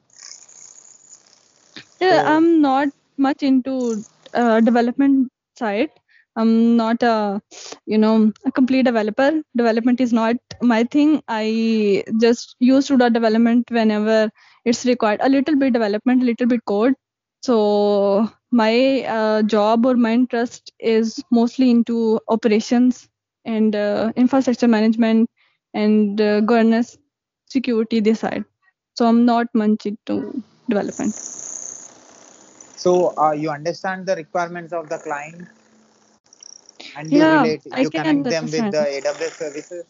Yeah, 2.00 2.22
so, 2.22 2.24
I'm 2.24 2.60
not 2.60 2.88
much 3.16 3.42
into 3.42 4.04
uh, 4.34 4.60
development 4.60 5.30
side 5.58 5.90
i'm 6.36 6.76
not 6.76 7.02
a 7.02 7.40
you 7.86 7.98
know 7.98 8.32
a 8.44 8.52
complete 8.52 8.84
developer. 8.84 9.42
Development 9.56 10.00
is 10.00 10.12
not 10.12 10.36
my 10.62 10.84
thing. 10.84 11.22
I 11.28 12.04
just 12.20 12.56
use 12.58 12.86
to 12.88 12.96
development 12.96 13.70
whenever 13.70 14.30
it's 14.64 14.84
required. 14.84 15.20
A 15.22 15.28
little 15.28 15.56
bit 15.56 15.72
development 15.72 16.22
a 16.22 16.26
little 16.26 16.46
bit 16.46 16.64
code. 16.66 16.94
So 17.42 18.28
my 18.50 19.04
uh, 19.04 19.42
job 19.42 19.86
or 19.86 19.96
my 19.96 20.12
interest 20.12 20.72
is 20.78 21.22
mostly 21.30 21.70
into 21.70 22.20
operations 22.28 23.08
and 23.44 23.76
uh, 23.76 24.12
infrastructure 24.16 24.68
management 24.68 25.28
and 25.74 26.20
uh, 26.20 26.40
governance 26.40 26.96
security 27.46 28.00
this 28.00 28.20
side. 28.20 28.44
So 28.94 29.06
i'm 29.06 29.24
not 29.24 29.48
much 29.54 29.86
into 29.86 30.42
development. 30.68 31.14
So 32.76 33.14
uh, 33.18 33.32
you 33.32 33.50
understand 33.50 34.06
the 34.06 34.16
requirements 34.16 34.72
of 34.72 34.88
the 34.88 34.98
client 34.98 35.48
and 36.96 37.12
you 37.12 37.18
yeah, 37.18 37.42
relate 37.42 37.62
you 37.66 37.90
connect 37.90 38.24
them 38.24 38.44
with 38.44 38.70
the 38.70 38.84
aws 38.96 39.32
services 39.32 39.84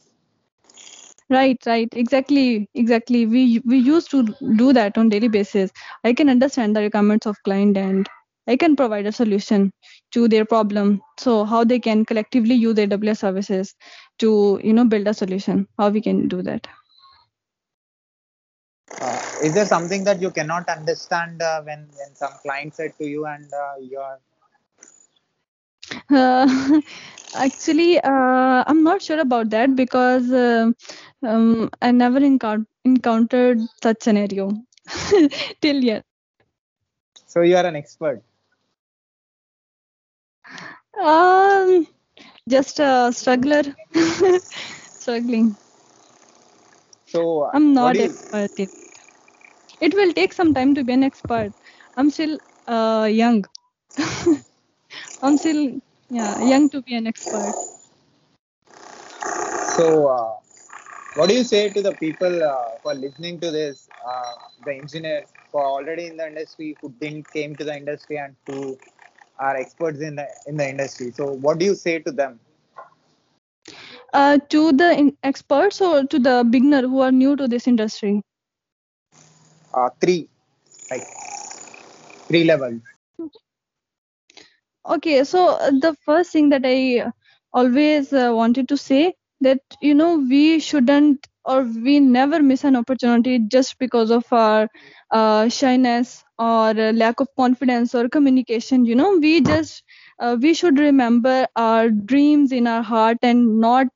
right 1.31 1.59
right 1.67 1.88
exactly 1.93 2.69
exactly 2.75 3.27
we 3.27 3.61
we 3.64 3.79
used 3.79 4.11
to 4.11 4.23
do 4.57 4.73
that 4.73 4.99
on 4.99 5.09
daily 5.09 5.29
basis 5.29 5.71
i 6.05 6.12
can 6.12 6.29
understand 6.29 6.77
the 6.77 6.81
requirements 6.81 7.27
of 7.27 7.43
client 7.45 7.77
and 7.77 8.09
I 8.47 8.57
can 8.57 8.77
provide 8.77 9.07
a 9.07 9.12
solution 9.12 9.73
to 10.12 10.29
their 10.29 10.45
problem. 10.45 11.01
So 11.19 11.45
how 11.45 11.64
they 11.64 11.79
can 11.79 12.05
collectively 12.05 12.55
use 12.55 12.75
AWS 12.77 13.19
services 13.19 13.75
to 14.19 14.61
you 14.62 14.73
know 14.73 14.85
build 14.85 15.09
a 15.09 15.14
solution. 15.14 15.67
How 15.79 15.88
we 15.88 16.03
can 16.03 16.29
do 16.29 16.43
that. 16.43 16.67
Uh, 19.01 19.21
is 19.43 19.55
there 19.55 19.67
something 19.67 20.05
that 20.05 20.21
you 20.21 20.31
cannot 20.31 20.69
understand 20.69 21.40
uh, 21.43 21.62
when 21.62 21.88
when 21.97 22.14
some 22.14 22.33
client 22.43 22.75
said 22.75 22.93
to 22.99 23.07
you 23.07 23.27
and 23.27 23.53
uh, 23.53 23.75
you're 23.81 24.19
uh, 26.11 26.47
actually 27.44 27.99
uh, 28.01 28.64
i'm 28.68 28.83
not 28.83 29.03
sure 29.03 29.18
about 29.20 29.51
that 29.51 29.75
because 29.77 30.31
uh, 30.33 30.70
um, 31.25 31.70
i 31.83 31.90
never 31.90 32.20
encou- 32.20 32.66
encountered 32.85 33.61
such 33.83 34.03
scenario 34.03 34.51
till 35.61 35.77
yet. 35.92 36.05
So 37.27 37.42
you 37.42 37.57
are 37.57 37.66
an 37.66 37.77
expert. 37.77 38.23
Um 41.01 41.87
just 42.49 42.79
a 42.81 43.11
struggler 43.12 43.62
struggling. 44.99 45.57
So 47.07 47.51
i'm 47.53 47.73
not 47.75 48.01
you, 48.01 48.07
expert 48.07 48.51
it. 48.59 48.70
it 49.81 49.94
will 49.94 50.12
take 50.12 50.33
some 50.33 50.53
time 50.55 50.75
to 50.75 50.85
be 50.85 50.92
an 50.92 51.03
expert. 51.05 51.53
I'm 51.97 52.11
still 52.11 52.38
uh, 52.66 53.09
young 53.11 53.44
i'm 55.25 55.37
still 55.39 55.63
yeah 56.11 56.41
young 56.51 56.69
to 56.71 56.83
be 56.83 56.95
an 56.95 57.07
expert. 57.07 57.55
So 59.77 60.07
uh, 60.09 60.33
what 61.17 61.29
do 61.29 61.35
you 61.35 61.45
say 61.45 61.69
to 61.71 61.83
the 61.83 61.95
people 61.95 62.35
uh, 62.43 62.79
who 62.83 62.91
are 62.91 62.95
listening 62.95 63.41
to 63.41 63.51
this 63.51 63.89
uh, 64.07 64.33
the 64.65 64.73
engineers 64.75 65.29
who 65.51 65.59
are 65.59 65.71
already 65.77 66.07
in 66.07 66.17
the 66.17 66.27
industry 66.27 66.77
who 66.81 66.93
didn't 67.01 67.27
came 67.33 67.57
to 67.57 67.65
the 67.65 67.77
industry 67.77 68.19
and 68.19 68.35
who 68.47 68.79
are 69.39 69.57
experts 69.57 70.01
in 70.01 70.17
the 70.17 70.27
in 70.47 70.57
the 70.57 70.69
industry? 70.69 71.11
So 71.13 71.33
what 71.47 71.59
do 71.59 71.65
you 71.67 71.75
say 71.75 71.99
to 72.01 72.13
them? 72.13 72.41
Uh, 74.13 74.39
to 74.49 74.73
the 74.73 74.93
in- 74.99 75.17
experts 75.23 75.81
or 75.81 76.05
to 76.05 76.19
the 76.19 76.47
beginner 76.49 76.83
who 76.83 77.01
are 77.01 77.13
new 77.13 77.37
to 77.37 77.47
this 77.49 77.67
industry? 77.67 78.23
Uh, 79.75 79.91
three. 80.01 80.29
Like 80.91 81.05
three 82.29 82.45
levels 82.45 82.81
okay 84.88 85.25
so 85.25 85.49
uh, 85.57 85.70
the 85.85 85.94
first 86.05 86.33
thing 86.33 86.49
that 86.51 86.62
i 86.64 87.05
always 87.53 88.12
uh, 88.12 88.31
wanted 88.35 88.68
to 88.68 88.77
say 88.77 89.14
that 89.40 89.61
you 89.81 89.94
know 89.94 90.16
we 90.18 90.59
shouldn't 90.61 91.27
or 91.44 91.62
we 91.87 92.01
never 92.01 92.40
miss 92.42 92.64
an 92.64 92.77
opportunity 92.77 93.38
just 93.57 93.79
because 93.79 94.11
of 94.11 94.25
our 94.33 94.68
uh, 95.11 95.49
shyness 95.49 96.25
or 96.38 96.70
uh, 96.87 96.92
lack 96.92 97.20
of 97.20 97.29
confidence 97.37 97.94
or 97.94 98.09
communication 98.09 98.85
you 98.87 98.94
know 98.94 99.16
we 99.18 99.40
just 99.40 99.83
uh, 100.18 100.37
we 100.40 100.55
should 100.55 100.79
remember 100.79 101.46
our 101.57 101.90
dreams 101.90 102.53
in 102.53 102.66
our 102.66 102.83
heart 102.83 103.18
and 103.22 103.61
not 103.61 103.87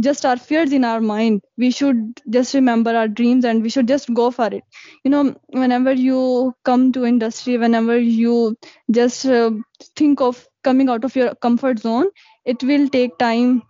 just 0.00 0.24
our 0.26 0.36
fears 0.36 0.72
in 0.72 0.84
our 0.84 1.00
mind. 1.00 1.42
We 1.56 1.70
should 1.70 2.20
just 2.30 2.54
remember 2.54 2.94
our 2.96 3.08
dreams 3.08 3.44
and 3.44 3.62
we 3.62 3.68
should 3.70 3.88
just 3.88 4.12
go 4.14 4.30
for 4.30 4.46
it. 4.46 4.62
You 5.04 5.10
know 5.10 5.34
whenever 5.48 5.92
you 5.92 6.54
come 6.64 6.92
to 6.92 7.04
industry 7.04 7.58
whenever 7.58 7.98
you 7.98 8.56
just 8.90 9.26
uh, 9.26 9.50
think 9.96 10.20
of 10.20 10.46
coming 10.64 10.88
out 10.88 11.04
of 11.04 11.16
your 11.16 11.34
comfort 11.36 11.78
zone 11.80 12.06
it 12.44 12.62
will 12.62 12.88
take 12.88 13.18
time 13.18 13.62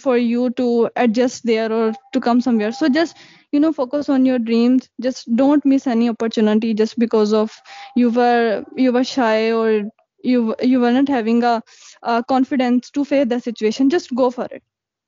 for 0.00 0.16
you 0.16 0.50
to 0.50 0.88
adjust 0.96 1.44
there 1.44 1.70
or 1.72 1.92
to 2.12 2.20
come 2.20 2.40
somewhere. 2.40 2.72
So 2.72 2.88
just 2.88 3.16
you 3.52 3.60
know 3.60 3.72
focus 3.72 4.08
on 4.08 4.24
your 4.26 4.38
dreams. 4.38 4.88
Just 5.00 5.34
don't 5.36 5.64
miss 5.64 5.86
any 5.86 6.08
opportunity 6.08 6.74
just 6.74 6.98
because 6.98 7.32
of 7.32 7.52
you 7.96 8.10
were 8.10 8.64
you 8.76 8.92
were 8.92 9.04
shy 9.04 9.52
or 9.52 9.84
you 10.24 10.56
you 10.62 10.80
were 10.80 10.92
not 10.92 11.08
having 11.08 11.42
a, 11.44 11.62
a 12.02 12.24
confidence 12.24 12.90
to 12.92 13.04
face 13.04 13.28
the 13.28 13.40
situation 13.40 13.90
just 13.90 14.14
go 14.14 14.30
for 14.30 14.46
it. 14.50 14.62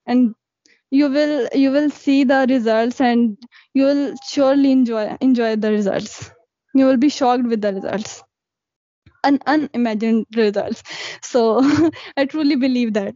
And 0.07 0.35
you 0.91 1.09
will 1.11 1.49
you 1.55 1.71
will 1.73 1.91
see 1.91 2.25
the 2.25 2.47
results 2.49 3.01
and 3.01 3.37
you 3.75 3.85
will 3.85 4.15
surely 4.31 4.73
enjoy 4.73 5.17
enjoy 5.21 5.57
the 5.57 5.71
results. 5.73 6.31
You 6.75 6.87
will 6.87 6.97
be 6.99 7.11
shocked 7.11 7.45
with 7.45 7.63
the 7.63 7.75
results. 7.75 8.23
Un- 9.25 9.41
unimagined 9.47 10.27
results. 10.35 10.83
So 11.23 11.61
i 12.17 12.25
truly 12.27 12.57
believe 12.57 12.95
that. 12.95 13.15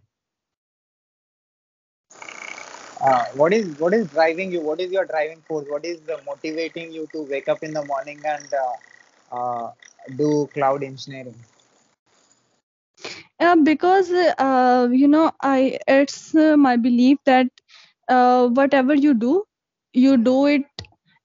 Uh, 3.00 3.24
what 3.34 3.52
is 3.52 3.66
what 3.78 3.94
is 3.94 4.06
driving 4.08 4.52
you? 4.52 4.60
What 4.60 4.80
is 4.80 4.90
your 4.92 5.04
driving 5.04 5.40
force? 5.42 5.66
What 5.68 5.84
is 5.84 6.00
motivating 6.26 6.92
you 6.92 7.06
to 7.12 7.22
wake 7.22 7.48
up 7.48 7.62
in 7.62 7.72
the 7.72 7.84
morning 7.84 8.20
and 8.24 8.48
uh, 8.64 9.36
uh, 9.36 9.72
do 10.16 10.48
cloud 10.54 10.82
engineering 10.82 11.34
uh, 13.40 13.56
because 13.56 14.10
uh, 14.12 14.88
you 14.92 15.08
know 15.08 15.30
i 15.42 15.78
it's 15.88 16.34
uh, 16.34 16.56
my 16.56 16.76
belief 16.76 17.18
that 17.26 17.48
uh, 18.08 18.48
whatever 18.48 18.94
you 18.94 19.14
do 19.14 19.44
you 19.92 20.16
do 20.16 20.46
it 20.46 20.62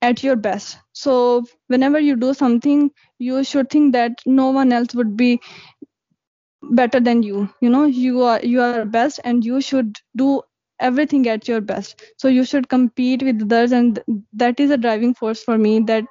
at 0.02 0.24
your 0.24 0.36
best. 0.36 0.78
So 0.94 1.44
whenever 1.68 2.00
you 2.00 2.16
do 2.16 2.34
something 2.34 2.92
you 3.20 3.44
should 3.44 3.70
think 3.70 3.94
that 3.94 4.20
no 4.26 4.50
one 4.52 4.72
else 4.72 4.94
would 4.96 5.18
be 5.18 5.40
better 6.72 7.00
than 7.00 7.24
you. 7.24 7.50
You 7.62 7.70
know 7.70 7.86
you 7.86 8.24
are 8.24 8.40
you 8.44 8.62
are 8.62 8.86
best 8.86 9.20
and 9.24 9.44
you 9.46 9.62
should 9.62 9.98
do 10.16 10.42
everything 10.80 11.28
at 11.30 11.48
your 11.48 11.62
best. 11.62 12.02
So 12.18 12.28
you 12.28 12.44
should 12.46 12.70
compete 12.70 13.24
with 13.24 13.42
others 13.44 13.72
and 13.72 14.00
that 14.34 14.60
is 14.60 14.72
a 14.72 14.78
driving 14.78 15.14
force 15.14 15.44
for 15.44 15.58
me 15.58 15.80
that 15.92 16.06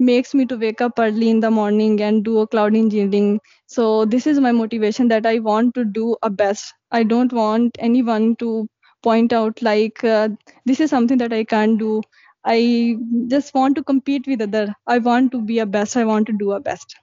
makes 0.00 0.34
me 0.34 0.46
to 0.46 0.56
wake 0.56 0.80
up 0.80 0.98
early 0.98 1.30
in 1.30 1.40
the 1.40 1.50
morning 1.50 2.00
and 2.02 2.24
do 2.24 2.38
a 2.40 2.46
cloud 2.48 2.74
engineering. 2.76 3.40
So 3.66 4.04
this 4.06 4.26
is 4.26 4.40
my 4.40 4.52
motivation 4.52 5.08
that 5.08 5.26
i 5.26 5.38
want 5.38 5.74
to 5.76 5.84
do 5.84 6.16
a 6.22 6.30
best. 6.30 6.74
I 6.90 7.04
don't 7.04 7.32
want 7.32 7.76
anyone 7.80 8.36
to 8.36 8.68
point 9.02 9.32
out 9.32 9.62
like 9.62 10.04
uh, 10.04 10.28
this 10.66 10.80
is 10.80 10.90
something 10.90 11.18
that 11.18 11.32
i 11.32 11.44
can't 11.44 11.78
do. 11.78 12.02
I 12.44 12.96
just 13.28 13.54
want 13.54 13.76
to 13.76 13.84
compete 13.84 14.26
with 14.26 14.42
other. 14.42 14.74
I 14.86 14.98
want 14.98 15.32
to 15.32 15.42
be 15.42 15.58
a 15.60 15.66
best. 15.66 15.96
I 15.96 16.04
want 16.04 16.26
to 16.28 16.32
do 16.32 16.52
a 16.52 16.60
best 16.60 16.96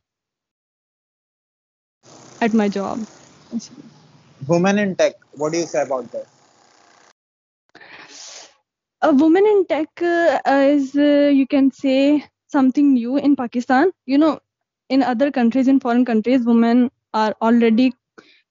at 2.41 2.53
my 2.53 2.69
job. 2.69 3.05
Women 4.47 4.79
in 4.79 4.95
tech 4.95 5.13
what 5.33 5.51
do 5.53 5.60
you 5.60 5.65
say 5.67 5.83
about 5.83 6.12
that? 6.12 6.27
A 9.01 9.12
woman 9.13 9.45
in 9.45 9.65
tech 9.65 10.01
uh, 10.01 10.39
is 10.69 10.95
uh, 10.95 11.31
you 11.33 11.47
can 11.47 11.71
say 11.71 12.25
something 12.47 12.93
new 12.93 13.17
in 13.17 13.36
pakistan. 13.36 13.91
You 14.05 14.17
know 14.17 14.39
in 14.89 15.03
other 15.03 15.31
countries 15.31 15.67
in 15.67 15.79
foreign 15.79 16.05
countries 16.05 16.45
women 16.45 16.89
are 17.13 17.36
already 17.41 17.93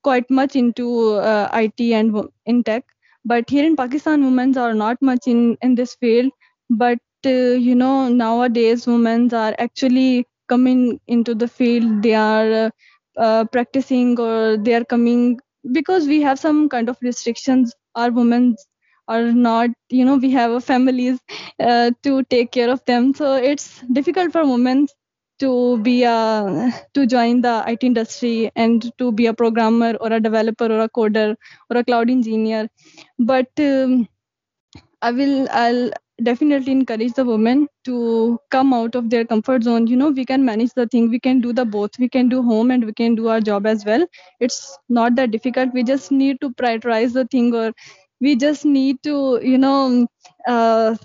quite 0.02 0.30
much 0.30 0.56
into 0.56 1.14
uh, 1.14 1.48
it 1.54 1.80
and 2.00 2.14
in 2.46 2.62
tech. 2.64 2.84
But 3.24 3.50
here 3.50 3.64
in 3.64 3.76
pakistan 3.76 4.24
women 4.24 4.56
are 4.58 4.74
not 4.74 5.00
much 5.02 5.26
in 5.26 5.56
in 5.62 5.74
this 5.74 5.94
field. 5.96 6.32
But 6.70 6.98
uh, 7.26 7.54
you 7.68 7.74
know 7.74 8.08
nowadays 8.08 8.86
women 8.86 9.32
are 9.34 9.54
actually 9.58 10.26
coming 10.48 11.00
into 11.06 11.34
the 11.34 11.48
field. 11.48 12.02
They 12.02 12.14
are 12.14 12.52
uh, 12.66 12.70
uh, 13.16 13.44
practicing 13.46 14.18
or 14.20 14.56
they 14.56 14.74
are 14.74 14.84
coming 14.84 15.38
because 15.72 16.06
we 16.06 16.20
have 16.22 16.38
some 16.38 16.68
kind 16.68 16.88
of 16.88 16.98
restrictions. 17.02 17.74
Our 17.94 18.10
women 18.10 18.56
are 19.08 19.32
not 19.32 19.70
you 19.90 20.04
know 20.04 20.16
we 20.16 20.30
have 20.30 20.62
families 20.64 21.18
uh, 21.60 21.90
to 22.02 22.22
take 22.24 22.50
care 22.52 22.70
of 22.70 22.84
them 22.86 23.14
so 23.14 23.34
it's 23.36 23.82
difficult 23.92 24.32
for 24.32 24.46
women 24.46 24.86
to 25.38 25.78
be 25.82 26.02
a 26.04 26.70
to 26.94 27.06
join 27.06 27.40
the 27.42 27.62
IT 27.66 27.86
industry 27.86 28.50
and 28.56 28.90
to 28.98 29.12
be 29.12 29.26
a 29.26 29.34
programmer 29.34 29.94
or 30.00 30.12
a 30.12 30.20
developer 30.20 30.66
or 30.66 30.80
a 30.80 30.88
coder 30.88 31.36
or 31.70 31.76
a 31.78 31.84
cloud 31.84 32.10
engineer. 32.10 32.68
But 33.18 33.48
um, 33.58 34.08
I 35.02 35.10
will 35.12 35.48
I'll 35.50 35.90
definitely 36.22 36.72
encourage 36.72 37.12
the 37.14 37.24
women 37.24 37.68
to 37.84 38.38
come 38.50 38.72
out 38.72 38.94
of 38.94 39.10
their 39.10 39.24
comfort 39.24 39.64
zone. 39.64 39.86
You 39.86 39.96
know, 39.96 40.10
we 40.10 40.24
can 40.24 40.44
manage 40.44 40.72
the 40.74 40.86
thing. 40.86 41.10
We 41.10 41.20
can 41.20 41.40
do 41.40 41.52
the 41.52 41.64
both. 41.64 41.98
We 41.98 42.08
can 42.08 42.28
do 42.28 42.42
home 42.42 42.70
and 42.70 42.84
we 42.84 42.92
can 42.92 43.14
do 43.14 43.28
our 43.28 43.40
job 43.40 43.66
as 43.66 43.84
well. 43.84 44.06
It's 44.40 44.78
not 44.88 45.16
that 45.16 45.30
difficult. 45.30 45.72
We 45.74 45.84
just 45.84 46.10
need 46.12 46.40
to 46.40 46.50
prioritize 46.50 47.12
the 47.12 47.26
thing 47.26 47.54
or 47.54 47.72
we 48.20 48.36
just 48.36 48.64
need 48.64 49.02
to 49.02 49.40
you 49.42 49.58
know 49.58 50.06
uh, 50.46 50.96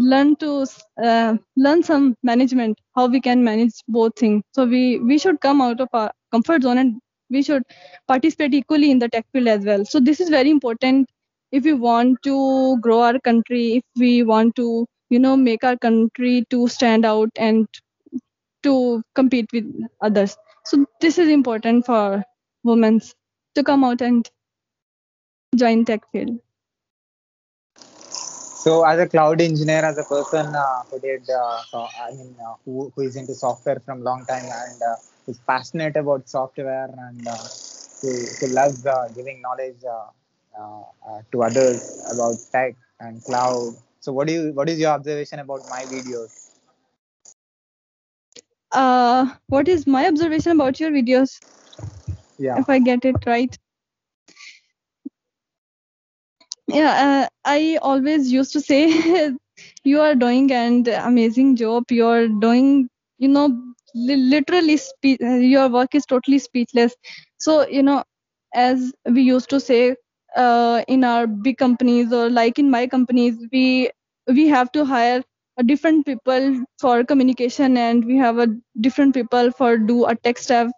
learn 0.00 0.36
to 0.36 0.66
uh, 1.02 1.36
learn 1.56 1.82
some 1.82 2.16
management 2.22 2.78
how 2.94 3.06
we 3.06 3.20
can 3.20 3.42
manage 3.44 3.74
both 3.88 4.16
things. 4.18 4.42
So 4.52 4.64
we 4.66 4.98
we 5.00 5.18
should 5.18 5.40
come 5.40 5.60
out 5.60 5.80
of 5.80 5.88
our 5.92 6.10
comfort 6.32 6.62
zone 6.62 6.78
and 6.78 7.00
we 7.30 7.42
should 7.42 7.62
participate 8.08 8.54
equally 8.54 8.90
in 8.90 8.98
the 8.98 9.08
tech 9.08 9.26
field 9.32 9.48
as 9.48 9.64
well. 9.64 9.84
So 9.84 10.00
this 10.00 10.20
is 10.20 10.28
very 10.28 10.50
important. 10.50 11.08
If 11.52 11.64
we 11.64 11.72
want 11.74 12.22
to 12.24 12.78
grow 12.80 13.02
our 13.02 13.18
country 13.20 13.76
if 13.76 13.84
we 13.98 14.22
want 14.24 14.56
to 14.56 14.86
you 15.10 15.18
know 15.18 15.36
make 15.36 15.64
our 15.64 15.76
country 15.76 16.44
to 16.50 16.68
stand 16.68 17.04
out 17.04 17.30
and 17.36 17.66
to 18.62 19.02
compete 19.14 19.46
with 19.52 19.64
others. 20.00 20.36
So 20.64 20.86
this 21.00 21.18
is 21.18 21.28
important 21.28 21.86
for 21.86 22.24
women 22.64 23.00
to 23.54 23.62
come 23.62 23.84
out 23.84 24.00
and 24.00 24.28
join 25.54 25.84
tech 25.84 26.10
field 26.12 26.38
so 28.64 28.72
as 28.90 28.98
a 29.04 29.06
cloud 29.12 29.40
engineer 29.40 29.82
as 29.90 29.98
a 29.98 30.04
person 30.04 30.46
uh, 30.54 30.82
who 30.90 30.98
did 31.00 31.22
uh, 31.30 31.58
so, 31.70 31.78
i 32.06 32.10
mean 32.18 32.34
uh, 32.46 32.54
who, 32.64 32.90
who 32.94 33.02
is 33.02 33.16
into 33.16 33.34
software 33.34 33.80
from 33.86 34.02
long 34.02 34.24
time 34.26 34.46
and 34.62 34.82
uh, 34.90 34.96
who's 35.24 35.38
passionate 35.52 35.96
about 35.96 36.28
software 36.28 36.90
and 37.06 37.26
uh, 37.26 37.36
who, 38.00 38.10
who 38.38 38.46
loves 38.60 38.84
uh, 38.86 39.08
giving 39.14 39.40
knowledge 39.40 39.82
uh, 39.96 40.06
uh, 40.60 40.82
uh, 41.08 41.20
to 41.32 41.42
others 41.42 41.78
about 42.12 42.34
tech 42.52 42.74
and 43.00 43.22
cloud. 43.24 43.72
So, 44.00 44.12
what 44.12 44.26
do 44.28 44.32
you 44.32 44.52
what 44.52 44.68
is 44.68 44.78
your 44.78 44.90
observation 44.90 45.38
about 45.40 45.62
my 45.68 45.82
videos? 45.84 46.32
Uh, 48.72 49.26
what 49.48 49.68
is 49.68 49.86
my 49.86 50.06
observation 50.06 50.52
about 50.52 50.80
your 50.80 50.90
videos? 50.90 51.40
Yeah. 52.38 52.58
If 52.58 52.68
I 52.68 52.78
get 52.78 53.04
it 53.04 53.16
right. 53.26 53.56
Yeah, 56.68 56.92
uh, 57.06 57.28
I 57.44 57.78
always 57.82 58.32
used 58.32 58.52
to 58.54 58.60
say 58.60 58.88
you 59.84 60.00
are 60.00 60.14
doing 60.14 60.50
an 60.52 60.86
amazing 60.88 61.56
job. 61.56 61.84
You 61.90 62.06
are 62.06 62.28
doing, 62.28 62.88
you 63.18 63.28
know, 63.28 63.46
li- 63.94 64.16
literally 64.16 64.76
spe- 64.78 65.20
uh, 65.22 65.34
your 65.54 65.68
work 65.68 65.94
is 65.94 66.06
totally 66.06 66.38
speechless. 66.38 66.94
So, 67.38 67.66
you 67.68 67.82
know, 67.82 68.04
as 68.54 68.92
we 69.04 69.22
used 69.22 69.50
to 69.50 69.60
say 69.60 69.96
uh, 70.36 70.82
in 70.88 71.04
our 71.04 71.26
big 71.26 71.58
companies 71.58 72.12
or 72.12 72.30
like 72.30 72.58
in 72.58 72.70
my 72.70 72.86
companies, 72.86 73.36
we 73.52 73.90
we 74.26 74.48
have 74.48 74.72
to 74.72 74.84
hire 74.84 75.22
a 75.58 75.62
different 75.62 76.06
people 76.06 76.64
for 76.80 77.04
communication 77.04 77.76
and 77.76 78.04
we 78.04 78.16
have 78.16 78.38
a 78.38 78.48
different 78.80 79.14
people 79.14 79.50
for 79.52 79.76
do 79.76 80.04
a 80.06 80.14
tech 80.16 80.38
stuff 80.38 80.70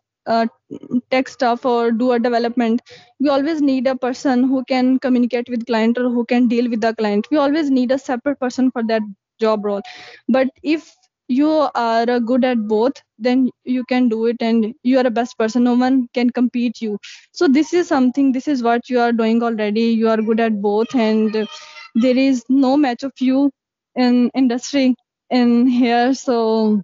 tech 1.10 1.28
stuff 1.28 1.64
or 1.64 1.92
do 1.92 2.12
a 2.12 2.18
development 2.18 2.82
we 3.20 3.28
always 3.28 3.62
need 3.62 3.86
a 3.86 3.96
person 3.96 4.44
who 4.44 4.64
can 4.64 4.98
communicate 4.98 5.48
with 5.48 5.66
client 5.66 5.98
or 5.98 6.10
who 6.10 6.24
can 6.24 6.48
deal 6.48 6.68
with 6.68 6.80
the 6.80 6.94
client. 6.94 7.26
We 7.30 7.38
always 7.38 7.70
need 7.70 7.90
a 7.92 7.98
separate 7.98 8.40
person 8.40 8.70
for 8.70 8.82
that 8.88 9.02
job 9.40 9.64
role. 9.64 9.82
But 10.28 10.48
if 10.62 10.92
you 11.28 11.68
are 11.74 12.20
good 12.20 12.44
at 12.44 12.68
both 12.68 12.92
then 13.18 13.50
you 13.64 13.84
can 13.84 14.08
do 14.08 14.26
it 14.26 14.36
and 14.40 14.74
you 14.82 14.98
are 14.98 15.06
a 15.06 15.10
best 15.10 15.38
person. 15.38 15.64
No 15.64 15.74
one 15.74 16.08
can 16.14 16.30
compete 16.30 16.80
you. 16.80 16.98
So 17.32 17.48
this 17.48 17.72
is 17.72 17.88
something 17.88 18.32
this 18.32 18.48
is 18.48 18.62
what 18.62 18.88
you 18.88 19.00
are 19.00 19.12
doing 19.12 19.42
already. 19.42 19.82
You 19.82 20.08
are 20.08 20.18
good 20.22 20.40
at 20.40 20.60
both 20.60 20.94
and 20.94 21.48
there 21.94 22.16
is 22.16 22.44
no 22.48 22.76
match 22.76 23.02
of 23.02 23.12
you 23.20 23.50
in 23.94 24.30
industry 24.34 24.94
in 25.30 25.66
here. 25.66 26.14
So 26.14 26.82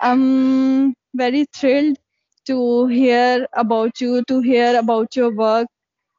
i'm 0.00 0.94
very 1.14 1.46
thrilled 1.54 1.96
to 2.46 2.86
hear 2.86 3.46
about 3.54 4.00
you 4.00 4.22
to 4.28 4.40
hear 4.40 4.78
about 4.78 5.16
your 5.16 5.34
work 5.34 5.66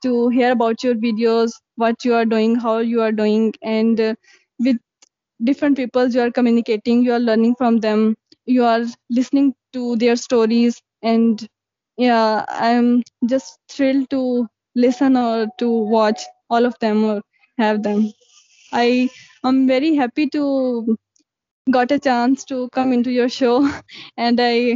to 0.04 0.30
hear 0.30 0.52
about 0.52 0.84
your 0.84 0.96
videos 0.96 1.52
what 1.76 2.06
you 2.06 2.14
are 2.16 2.26
doing 2.26 2.56
how 2.56 2.78
you 2.80 3.02
are 3.02 3.12
doing 3.12 3.54
and 3.64 4.00
uh, 4.00 4.14
with 4.60 4.78
different 5.44 5.78
people 5.78 6.08
you 6.10 6.22
are 6.22 6.32
communicating 6.32 7.04
you 7.04 7.14
are 7.14 7.20
learning 7.28 7.56
from 7.58 7.78
them 7.80 8.16
you 8.46 8.64
are 8.64 8.82
listening 9.10 9.54
to 9.74 9.96
their 9.98 10.16
stories 10.16 10.82
and 11.02 11.48
yeah 11.98 12.46
i'm 12.50 13.04
just 13.34 13.60
thrilled 13.70 14.10
to 14.10 14.48
listen 14.76 15.16
or 15.18 15.48
to 15.60 15.70
watch 15.98 16.22
all 16.50 16.66
of 16.66 16.76
them 16.80 17.04
or 17.04 17.22
have 17.58 17.82
them. 17.84 18.12
I 18.74 19.10
am 19.44 19.68
very 19.68 19.96
happy 19.96 20.30
to 20.30 20.98
got 21.72 21.92
a 21.92 22.00
chance 22.00 22.44
to 22.46 22.70
come 22.70 22.94
into 22.94 23.12
your 23.12 23.30
show 23.30 23.56
and 24.18 24.40
i 24.42 24.76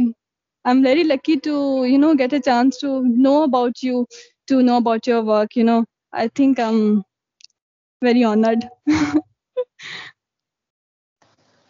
i'm 0.64 0.82
very 0.82 1.04
lucky 1.04 1.36
to 1.48 1.84
you 1.92 1.98
know 1.98 2.14
get 2.14 2.32
a 2.32 2.40
chance 2.40 2.78
to 2.78 2.90
know 3.26 3.42
about 3.44 3.82
you 3.82 4.06
to 4.46 4.62
know 4.62 4.76
about 4.78 5.06
your 5.06 5.22
work 5.22 5.56
you 5.56 5.64
know 5.64 5.84
i 6.12 6.28
think 6.28 6.58
i'm 6.58 7.02
very 8.02 8.22
honored 8.24 8.68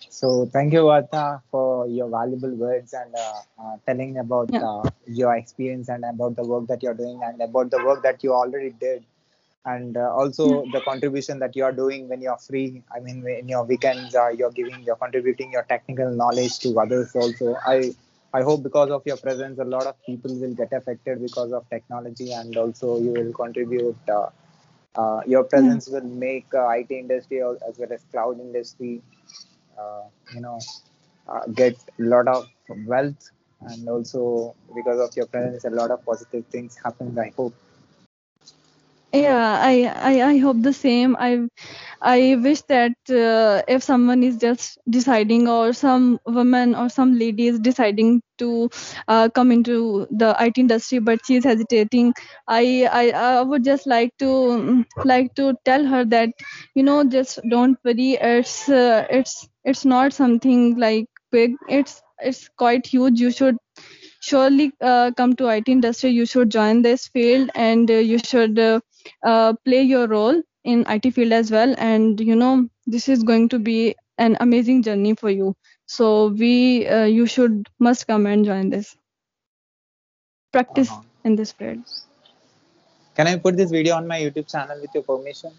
So 0.09 0.47
thank 0.53 0.73
you, 0.73 0.81
Warda, 0.83 1.43
for 1.51 1.87
your 1.87 2.09
valuable 2.09 2.55
words 2.55 2.93
and 2.93 3.15
uh, 3.15 3.41
uh, 3.63 3.77
telling 3.87 4.19
about 4.19 4.51
Yeah. 4.51 4.61
uh, 4.61 4.91
your 5.07 5.35
experience 5.37 5.89
and 5.89 6.05
about 6.05 6.37
the 6.37 6.45
work 6.45 6.67
that 6.69 6.83
you're 6.83 6.95
doing 6.95 7.21
and 7.23 7.41
about 7.41 7.71
the 7.71 7.79
work 7.85 8.03
that 8.03 8.23
you 8.23 8.33
already 8.35 8.71
did, 8.71 9.05
and 9.65 9.97
uh, 9.97 10.13
also 10.15 10.65
the 10.73 10.81
contribution 10.81 11.39
that 11.41 11.57
you 11.57 11.65
are 11.65 11.73
doing 11.73 12.09
when 12.09 12.21
you're 12.21 12.37
free. 12.39 12.83
I 12.95 13.01
mean, 13.01 13.27
in 13.27 13.49
your 13.49 13.65
weekends, 13.65 14.15
uh, 14.15 14.29
you're 14.29 14.51
giving, 14.51 14.83
you're 14.83 14.97
contributing 14.97 15.53
your 15.53 15.63
technical 15.63 16.11
knowledge 16.11 16.59
to 16.61 16.79
others. 16.79 17.15
Also, 17.15 17.57
I 17.67 17.93
I 18.33 18.43
hope 18.43 18.63
because 18.63 18.91
of 18.91 19.03
your 19.07 19.17
presence, 19.17 19.59
a 19.59 19.65
lot 19.65 19.87
of 19.87 19.95
people 20.07 20.35
will 20.39 20.55
get 20.55 20.73
affected 20.73 21.21
because 21.23 21.53
of 21.53 21.69
technology, 21.71 22.33
and 22.33 22.57
also 22.57 22.99
you 22.99 23.13
will 23.13 23.33
contribute. 23.33 23.97
Uh, 24.09 24.29
uh, 24.97 25.21
your 25.27 25.45
presence 25.45 25.89
will 25.89 26.05
make 26.05 26.47
uh, 26.55 26.67
IT 26.69 26.99
industry 26.99 27.41
as 27.43 27.79
well 27.79 27.93
as 27.93 28.05
cloud 28.11 28.41
industry 28.41 29.03
uh, 29.79 30.03
you 30.35 30.41
know 30.41 30.59
uh, 31.29 31.47
get 31.55 31.75
a 31.99 32.03
lot 32.03 32.29
of 32.29 32.47
wealth 32.87 33.31
and 33.63 33.89
also 33.89 34.55
because 34.75 35.01
of 35.01 35.15
your 35.17 35.27
presence 35.27 35.65
a 35.65 35.71
lot 35.71 35.91
of 35.91 36.05
positive 36.05 36.45
things 36.47 36.77
happen 36.85 37.17
i 37.19 37.31
hope 37.37 37.55
yeah 39.13 39.59
I, 39.61 39.75
I 40.11 40.23
i 40.31 40.37
hope 40.39 40.63
the 40.63 40.73
same. 40.73 41.17
I 41.19 41.47
i 42.01 42.37
wish 42.43 42.63
that 42.75 42.93
uh, 43.11 43.63
if 43.69 43.83
someone 43.83 44.23
is 44.23 44.39
just 44.39 44.79
deciding 44.89 45.49
or 45.49 45.73
some 45.73 46.19
woman 46.27 46.75
or 46.75 46.89
some 46.89 47.19
lady 47.19 47.49
is 47.49 47.59
deciding 47.61 48.23
to 48.39 48.71
uh, 49.09 49.29
come 49.29 49.53
into 49.53 50.07
the 50.11 50.35
it 50.41 50.59
industry 50.59 50.99
but 50.99 51.21
she 51.27 51.37
is 51.37 51.45
hesitating 51.45 52.15
i 52.49 52.89
i, 52.91 53.11
I 53.11 53.43
would 53.43 53.65
just 53.65 53.87
like 53.87 54.17
to 54.19 54.27
mm, 54.27 54.85
like 55.05 55.35
to 55.37 55.55
tell 55.65 55.85
her 55.87 56.05
that 56.07 56.31
you 56.75 56.83
know 56.83 57.05
just 57.05 57.41
don't 57.49 57.79
worry. 57.85 58.13
It's 58.21 58.69
uh, 58.69 59.07
it's 59.11 59.49
it's 59.65 59.85
not 59.85 60.13
something 60.15 60.79
like 60.79 61.07
big. 61.31 61.53
It's 61.69 62.03
it's 62.21 62.49
quite 62.57 62.87
huge. 62.87 63.21
You 63.21 63.31
should 63.31 63.57
surely 64.21 64.73
uh, 64.81 65.11
come 65.17 65.35
to 65.37 65.49
IT 65.49 65.73
industry, 65.73 66.11
you 66.11 66.27
should 66.27 66.51
join 66.51 66.83
this 66.83 67.09
field 67.09 67.51
and 67.55 67.91
uh, 67.91 67.95
you 67.95 68.19
should 68.19 68.59
uh, 68.59 68.81
uh, 69.25 69.55
play 69.65 69.83
your 69.83 70.07
role 70.09 70.43
in 70.65 70.85
IT 70.89 71.11
field 71.13 71.33
as 71.33 71.51
well. 71.51 71.75
And 71.79 72.21
you 72.21 72.37
know, 72.37 72.69
this 72.87 73.09
is 73.09 73.23
going 73.23 73.49
to 73.51 73.59
be 73.59 73.97
an 74.19 74.37
amazing 74.41 74.83
journey 74.83 75.15
for 75.15 75.31
you. 75.31 75.55
So 75.87 76.29
we, 76.29 76.87
uh, 76.87 77.05
you 77.05 77.27
should 77.27 77.69
must 77.79 78.07
come 78.07 78.27
and 78.27 78.45
join 78.45 78.71
this 78.71 78.97
practice 80.53 80.91
uh-huh. 80.91 81.03
in 81.25 81.37
this 81.37 81.53
field. 81.53 81.85
can 83.17 83.27
i 83.31 83.37
put 83.45 83.57
this 83.61 83.71
video 83.77 83.95
on 83.97 84.07
my 84.13 84.19
youtube 84.25 84.49
channel 84.55 84.79
with 84.81 84.95
your 84.95 85.03
permission 85.05 85.53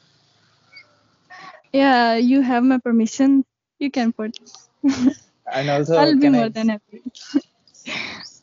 Yeah, 1.73 2.15
you 2.15 2.41
have 2.41 2.63
my 2.63 2.77
permission. 2.77 3.45
You 3.79 3.91
can 3.91 4.13
put. 4.13 4.37
and 5.53 5.69
also 5.69 5.95
I'll 5.97 6.17
be 6.19 6.29
more 6.29 6.45
i 6.45 6.49
than 6.49 6.69
happy. 6.69 7.03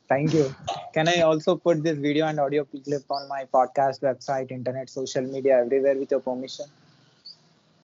thank 0.08 0.34
you 0.34 0.54
can 0.94 1.08
i 1.12 1.20
also 1.20 1.54
put 1.66 1.82
this 1.86 1.98
video 2.06 2.26
and 2.26 2.40
audio 2.44 2.64
clip 2.64 3.10
on 3.18 3.28
my 3.28 3.42
podcast 3.56 4.00
website 4.08 4.50
internet 4.58 4.88
social 4.90 5.22
media 5.36 5.58
everywhere 5.64 5.96
with 6.02 6.10
your 6.10 6.20
permission 6.30 6.66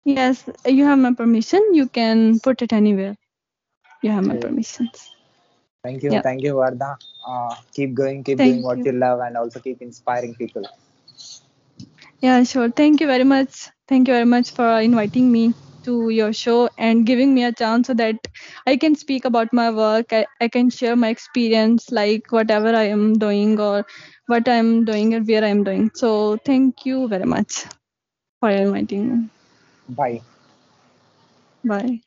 Yes, 0.06 0.48
you 0.66 0.86
have 0.86 1.00
my 1.00 1.14
permission. 1.14 1.62
You 1.74 1.88
can 1.88 2.40
put 2.40 2.62
it 2.62 2.72
anywhere. 2.74 3.16
You 4.02 4.12
have 4.12 4.24
my 4.24 4.36
Okay. 4.36 4.40
permissions. 4.40 5.12
thank 5.84 6.04
you 6.06 6.14
Yeah. 6.14 6.24
thank 6.26 6.42
you 6.46 6.54
Warda 6.60 6.90
uh, 7.32 7.56
keep 7.76 7.94
going 8.02 8.24
keep 8.24 8.40
Thank 8.40 8.50
doing 8.50 8.62
what 8.70 8.84
you. 8.84 8.90
you 8.90 8.94
love 9.06 9.20
and 9.28 9.38
also 9.38 9.60
keep 9.60 9.82
inspiring 9.82 10.36
people 10.36 10.66
Yeah, 12.22 12.44
sure. 12.44 12.70
Thank 12.70 13.02
you 13.02 13.08
very 13.08 13.24
much. 13.24 13.70
Thank 13.88 14.08
you 14.08 14.14
very 14.14 14.26
much 14.26 14.52
for 14.52 14.80
inviting 14.82 15.32
me 15.32 15.54
to 15.84 16.10
your 16.10 16.34
show 16.34 16.70
and 16.78 17.06
giving 17.06 17.34
me 17.34 17.44
a 17.44 17.52
chance 17.54 17.88
so 17.88 17.94
that 17.96 18.16
I 18.68 18.78
can 18.78 18.96
speak 18.96 19.26
about 19.26 19.54
my 19.54 19.70
work. 19.72 20.14
I, 20.14 20.26
I 20.42 20.48
can 20.48 20.70
share 20.70 20.96
my 20.96 21.10
experience, 21.10 21.92
like 21.92 22.32
whatever 22.32 22.70
I 22.76 22.84
am 22.90 23.14
doing 23.14 23.60
or 23.60 23.86
what 24.28 24.48
I'm 24.48 24.86
doing 24.86 25.14
and 25.14 25.28
where 25.28 25.44
I'm 25.44 25.64
doing. 25.64 25.92
So 25.96 26.38
thank 26.46 26.86
you 26.86 27.08
very 27.08 27.26
much 27.26 27.66
for 28.42 28.50
inviting 28.50 29.10
me. 29.24 29.30
bye 29.88 30.22
Bye. 31.64 32.02